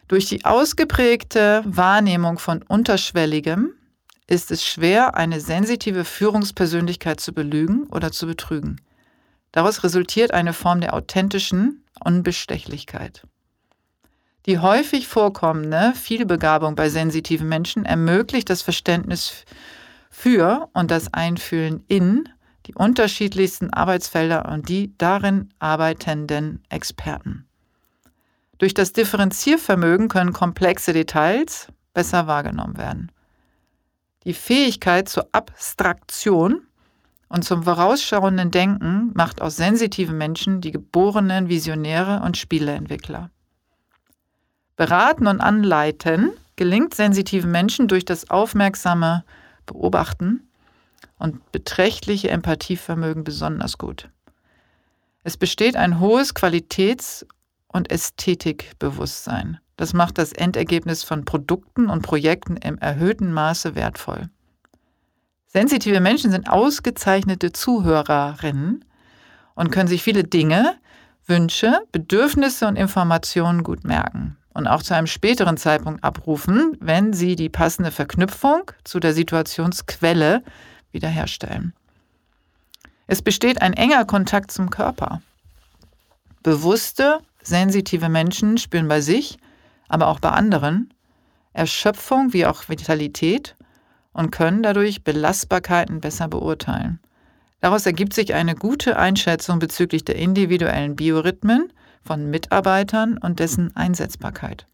Durch 0.07 0.25
die 0.27 0.45
ausgeprägte 0.45 1.63
Wahrnehmung 1.65 2.37
von 2.37 2.61
Unterschwelligem 2.61 3.73
ist 4.27 4.51
es 4.51 4.65
schwer, 4.65 5.15
eine 5.15 5.39
sensitive 5.39 6.03
Führungspersönlichkeit 6.03 7.19
zu 7.19 7.33
belügen 7.33 7.87
oder 7.87 8.11
zu 8.11 8.27
betrügen. 8.27 8.81
Daraus 9.51 9.83
resultiert 9.83 10.33
eine 10.33 10.53
Form 10.53 10.81
der 10.81 10.93
authentischen 10.93 11.83
Unbestechlichkeit. 12.03 13.23
Die 14.45 14.59
häufig 14.59 15.07
vorkommende 15.07 15.93
Vielbegabung 15.95 16.75
bei 16.75 16.89
sensitiven 16.89 17.47
Menschen 17.47 17.85
ermöglicht 17.85 18.49
das 18.49 18.61
Verständnis 18.61 19.45
für 20.15 20.69
und 20.73 20.91
das 20.91 21.13
Einfühlen 21.13 21.83
in 21.87 22.29
die 22.67 22.73
unterschiedlichsten 22.73 23.71
Arbeitsfelder 23.71 24.47
und 24.49 24.69
die 24.69 24.97
darin 24.97 25.49
arbeitenden 25.59 26.63
Experten. 26.69 27.45
Durch 28.57 28.73
das 28.73 28.93
Differenziervermögen 28.93 30.07
können 30.07 30.31
komplexe 30.31 30.93
Details 30.93 31.67
besser 31.93 32.27
wahrgenommen 32.27 32.77
werden. 32.77 33.11
Die 34.23 34.33
Fähigkeit 34.33 35.09
zur 35.09 35.27
Abstraktion 35.33 36.61
und 37.27 37.43
zum 37.43 37.63
vorausschauenden 37.63 38.51
Denken 38.51 39.11
macht 39.13 39.41
aus 39.41 39.57
sensitiven 39.57 40.17
Menschen 40.17 40.61
die 40.61 40.71
geborenen 40.71 41.49
Visionäre 41.49 42.21
und 42.23 42.37
Spieleentwickler. 42.37 43.31
Beraten 44.77 45.27
und 45.27 45.41
anleiten 45.41 46.31
gelingt 46.55 46.95
sensitiven 46.95 47.51
Menschen 47.51 47.89
durch 47.89 48.05
das 48.05 48.29
aufmerksame 48.29 49.25
Beobachten 49.65 50.47
und 51.17 51.51
beträchtliche 51.51 52.29
Empathievermögen 52.29 53.23
besonders 53.23 53.77
gut. 53.77 54.09
Es 55.23 55.37
besteht 55.37 55.75
ein 55.75 55.99
hohes 55.99 56.33
Qualitäts- 56.33 57.25
und 57.67 57.91
Ästhetikbewusstsein. 57.91 59.59
Das 59.75 59.93
macht 59.93 60.17
das 60.17 60.31
Endergebnis 60.31 61.03
von 61.03 61.25
Produkten 61.25 61.89
und 61.89 62.01
Projekten 62.01 62.57
im 62.57 62.77
erhöhten 62.77 63.33
Maße 63.33 63.75
wertvoll. 63.75 64.29
Sensitive 65.47 65.99
Menschen 65.99 66.31
sind 66.31 66.49
ausgezeichnete 66.49 67.51
Zuhörerinnen 67.51 68.85
und 69.55 69.71
können 69.71 69.87
sich 69.87 70.03
viele 70.03 70.23
Dinge, 70.23 70.75
Wünsche, 71.25 71.79
Bedürfnisse 71.91 72.67
und 72.67 72.75
Informationen 72.75 73.63
gut 73.63 73.83
merken 73.83 74.37
und 74.55 74.65
auch 74.65 74.81
zu 74.81 74.95
einem 74.95 75.05
späteren 75.05 75.57
Zeitpunkt 75.57 76.03
abrufen, 76.03 76.75
wenn 76.79 77.13
sie 77.13 77.35
die 77.35 77.49
passende 77.49 77.91
Verknüpfung 77.91 78.71
zu 78.83 78.99
der 78.99 79.13
Situationsquelle 79.13 80.43
wiederherstellen. 80.91 81.73
Es 83.05 83.21
besteht 83.21 83.61
ein 83.61 83.73
enger 83.73 84.05
Kontakt 84.05 84.51
zum 84.51 84.71
Körper. 84.71 85.21
Bewusste, 86.41 87.19
sensitive 87.43 88.09
Menschen 88.09 88.57
spüren 88.57 88.87
bei 88.87 89.01
sich 89.01 89.37
aber 89.87 90.07
auch 90.07 90.19
bei 90.19 90.29
anderen, 90.29 90.93
Erschöpfung 91.53 92.33
wie 92.33 92.45
auch 92.45 92.67
Vitalität 92.69 93.55
und 94.13 94.31
können 94.31 94.63
dadurch 94.63 95.03
Belastbarkeiten 95.03 96.01
besser 96.01 96.27
beurteilen. 96.27 96.99
Daraus 97.61 97.85
ergibt 97.85 98.13
sich 98.13 98.33
eine 98.33 98.55
gute 98.55 98.97
Einschätzung 98.97 99.59
bezüglich 99.59 100.05
der 100.05 100.15
individuellen 100.15 100.95
Biorhythmen 100.95 101.71
von 102.05 102.29
Mitarbeitern 102.29 103.17
und 103.17 103.39
dessen 103.39 103.75
Einsetzbarkeit. 103.75 104.67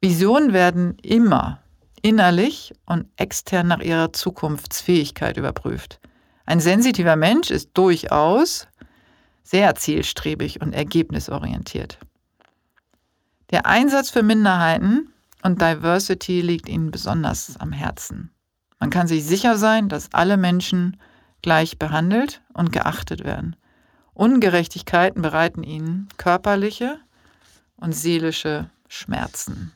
Visionen 0.00 0.52
werden 0.52 0.96
immer 1.02 1.60
innerlich 2.02 2.72
und 2.86 3.06
extern 3.16 3.66
nach 3.66 3.80
ihrer 3.80 4.12
Zukunftsfähigkeit 4.12 5.36
überprüft. 5.36 5.98
Ein 6.44 6.60
sensitiver 6.60 7.16
Mensch 7.16 7.50
ist 7.50 7.70
durchaus 7.74 8.68
sehr 9.42 9.74
zielstrebig 9.74 10.60
und 10.60 10.72
ergebnisorientiert. 10.72 11.98
Der 13.50 13.66
Einsatz 13.66 14.10
für 14.10 14.22
Minderheiten 14.22 15.12
und 15.42 15.60
Diversity 15.60 16.40
liegt 16.40 16.68
ihnen 16.68 16.90
besonders 16.90 17.56
am 17.58 17.72
Herzen. 17.72 18.30
Man 18.78 18.90
kann 18.90 19.08
sich 19.08 19.24
sicher 19.24 19.56
sein, 19.56 19.88
dass 19.88 20.12
alle 20.12 20.36
Menschen 20.36 20.96
gleich 21.42 21.78
behandelt 21.78 22.42
und 22.52 22.72
geachtet 22.72 23.24
werden. 23.24 23.56
Ungerechtigkeiten 24.16 25.20
bereiten 25.20 25.62
ihnen 25.62 26.08
körperliche 26.16 26.98
und 27.76 27.92
seelische 27.92 28.70
Schmerzen. 28.88 29.72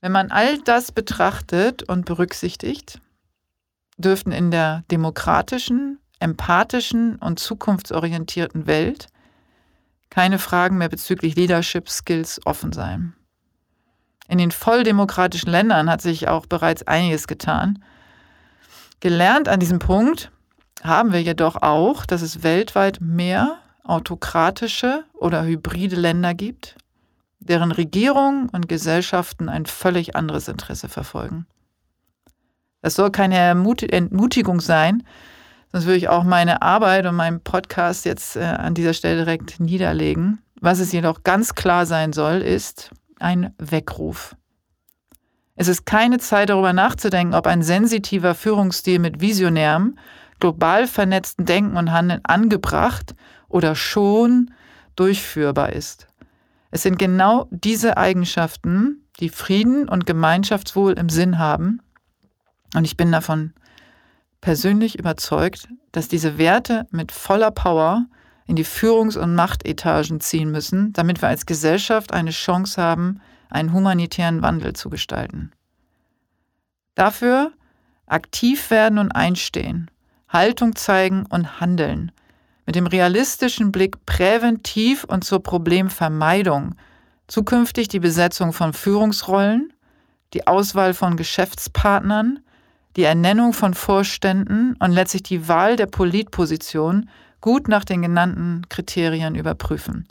Wenn 0.00 0.12
man 0.12 0.30
all 0.30 0.58
das 0.58 0.92
betrachtet 0.92 1.82
und 1.84 2.04
berücksichtigt, 2.04 3.00
dürften 3.96 4.32
in 4.32 4.50
der 4.50 4.84
demokratischen, 4.90 6.00
empathischen 6.20 7.16
und 7.16 7.38
zukunftsorientierten 7.38 8.66
Welt 8.66 9.06
keine 10.10 10.38
Fragen 10.38 10.78
mehr 10.78 10.88
bezüglich 10.88 11.36
Leadership 11.36 11.88
Skills 11.88 12.40
offen 12.44 12.72
sein. 12.72 13.14
In 14.28 14.38
den 14.38 14.50
volldemokratischen 14.50 15.50
Ländern 15.50 15.90
hat 15.90 16.02
sich 16.02 16.28
auch 16.28 16.46
bereits 16.46 16.82
einiges 16.86 17.26
getan. 17.26 17.82
Gelernt 19.00 19.48
an 19.48 19.60
diesem 19.60 19.78
Punkt 19.78 20.32
haben 20.82 21.12
wir 21.12 21.22
jedoch 21.22 21.56
auch, 21.56 22.06
dass 22.06 22.22
es 22.22 22.42
weltweit 22.42 23.00
mehr 23.00 23.58
autokratische 23.84 25.04
oder 25.14 25.44
hybride 25.44 25.96
Länder 25.96 26.34
gibt, 26.34 26.76
deren 27.40 27.72
Regierungen 27.72 28.48
und 28.50 28.68
Gesellschaften 28.68 29.48
ein 29.48 29.66
völlig 29.66 30.14
anderes 30.16 30.48
Interesse 30.48 30.88
verfolgen. 30.88 31.46
Das 32.82 32.94
soll 32.94 33.10
keine 33.10 33.36
Entmutigung 33.36 34.60
sein, 34.60 35.02
Sonst 35.72 35.84
würde 35.84 35.98
ich 35.98 36.08
auch 36.08 36.24
meine 36.24 36.62
Arbeit 36.62 37.04
und 37.06 37.14
meinen 37.14 37.40
Podcast 37.40 38.04
jetzt 38.06 38.36
äh, 38.36 38.40
an 38.40 38.74
dieser 38.74 38.94
Stelle 38.94 39.24
direkt 39.24 39.60
niederlegen. 39.60 40.38
Was 40.60 40.80
es 40.80 40.92
jedoch 40.92 41.24
ganz 41.24 41.54
klar 41.54 41.84
sein 41.84 42.12
soll, 42.12 42.36
ist 42.36 42.90
ein 43.18 43.52
Weckruf. 43.58 44.34
Es 45.56 45.68
ist 45.68 45.84
keine 45.84 46.18
Zeit 46.18 46.48
darüber 46.50 46.72
nachzudenken, 46.72 47.34
ob 47.34 47.46
ein 47.46 47.62
sensitiver 47.62 48.34
Führungsstil 48.34 48.98
mit 48.98 49.20
visionärem, 49.20 49.98
global 50.40 50.86
vernetzten 50.86 51.44
Denken 51.44 51.76
und 51.76 51.92
Handeln 51.92 52.20
angebracht 52.24 53.14
oder 53.48 53.74
schon 53.74 54.52
durchführbar 54.96 55.72
ist. 55.72 56.08
Es 56.70 56.82
sind 56.82 56.98
genau 56.98 57.48
diese 57.50 57.96
Eigenschaften, 57.96 59.06
die 59.20 59.30
Frieden 59.30 59.88
und 59.88 60.06
Gemeinschaftswohl 60.06 60.92
im 60.92 61.08
Sinn 61.08 61.38
haben. 61.38 61.80
Und 62.74 62.84
ich 62.84 62.96
bin 62.96 63.10
davon 63.10 63.54
persönlich 64.40 64.98
überzeugt, 64.98 65.68
dass 65.92 66.08
diese 66.08 66.38
Werte 66.38 66.86
mit 66.90 67.12
voller 67.12 67.50
Power 67.50 68.06
in 68.46 68.56
die 68.56 68.64
Führungs- 68.64 69.18
und 69.18 69.34
Machtetagen 69.34 70.20
ziehen 70.20 70.50
müssen, 70.50 70.92
damit 70.92 71.22
wir 71.22 71.28
als 71.28 71.46
Gesellschaft 71.46 72.12
eine 72.12 72.30
Chance 72.30 72.80
haben, 72.80 73.20
einen 73.50 73.72
humanitären 73.72 74.42
Wandel 74.42 74.74
zu 74.74 74.90
gestalten. 74.90 75.52
Dafür 76.94 77.52
aktiv 78.06 78.70
werden 78.70 78.98
und 78.98 79.12
einstehen, 79.12 79.90
Haltung 80.28 80.76
zeigen 80.76 81.26
und 81.26 81.60
handeln. 81.60 82.12
Mit 82.66 82.74
dem 82.74 82.86
realistischen 82.86 83.72
Blick 83.72 84.04
präventiv 84.04 85.04
und 85.04 85.24
zur 85.24 85.42
Problemvermeidung. 85.42 86.74
Zukünftig 87.26 87.88
die 87.88 88.00
Besetzung 88.00 88.52
von 88.52 88.72
Führungsrollen, 88.72 89.72
die 90.34 90.46
Auswahl 90.46 90.92
von 90.92 91.16
Geschäftspartnern, 91.16 92.40
die 92.96 93.04
Ernennung 93.04 93.52
von 93.52 93.74
Vorständen 93.74 94.76
und 94.78 94.92
letztlich 94.92 95.22
die 95.22 95.48
Wahl 95.48 95.76
der 95.76 95.86
Politposition 95.86 97.08
gut 97.40 97.68
nach 97.68 97.84
den 97.84 98.02
genannten 98.02 98.68
Kriterien 98.68 99.34
überprüfen. 99.34 100.06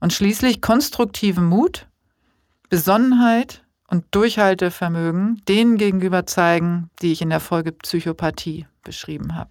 Und 0.00 0.12
schließlich 0.12 0.60
konstruktiven 0.60 1.44
Mut, 1.44 1.86
Besonnenheit 2.68 3.62
und 3.88 4.04
Durchhaltevermögen 4.12 5.42
denen 5.48 5.76
gegenüber 5.76 6.26
zeigen, 6.26 6.90
die 7.02 7.12
ich 7.12 7.22
in 7.22 7.30
der 7.30 7.40
Folge 7.40 7.72
Psychopathie 7.72 8.66
beschrieben 8.84 9.34
habe. 9.34 9.50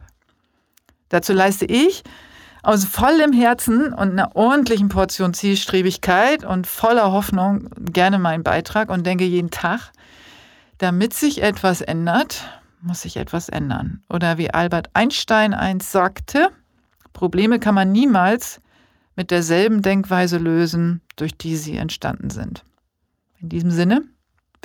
Dazu 1.10 1.34
leiste 1.34 1.66
ich 1.66 2.04
aus 2.64 2.86
vollem 2.86 3.34
Herzen 3.34 3.94
und 3.94 4.12
einer 4.12 4.36
ordentlichen 4.36 4.90
Portion 4.90 5.34
Zielstrebigkeit 5.34 6.44
und 6.44 6.68
voller 6.68 7.12
Hoffnung 7.12 7.70
gerne 7.80 8.20
meinen 8.20 8.44
Beitrag 8.44 8.90
und 8.90 9.06
denke 9.06 9.24
jeden 9.24 9.52
Tag, 9.52 9.92
damit 10.78 11.14
sich 11.14 11.42
etwas 11.42 11.82
ändert, 11.82 12.44
muss 12.82 13.02
sich 13.02 13.18
etwas 13.18 13.50
ändern. 13.50 14.04
Oder 14.10 14.38
wie 14.38 14.52
Albert 14.52 14.90
Einstein 14.94 15.54
einst 15.54 15.92
sagte, 15.92 16.50
Probleme 17.14 17.60
kann 17.60 17.74
man 17.74 17.92
niemals 17.92 18.62
mit 19.16 19.32
derselben 19.32 19.82
Denkweise 19.82 20.38
lösen, 20.38 21.02
durch 21.16 21.36
die 21.36 21.56
sie 21.56 21.78
entstanden 21.78 22.30
sind. 22.30 22.64
In 23.40 23.50
diesem 23.50 23.72
Sinne, 23.72 24.04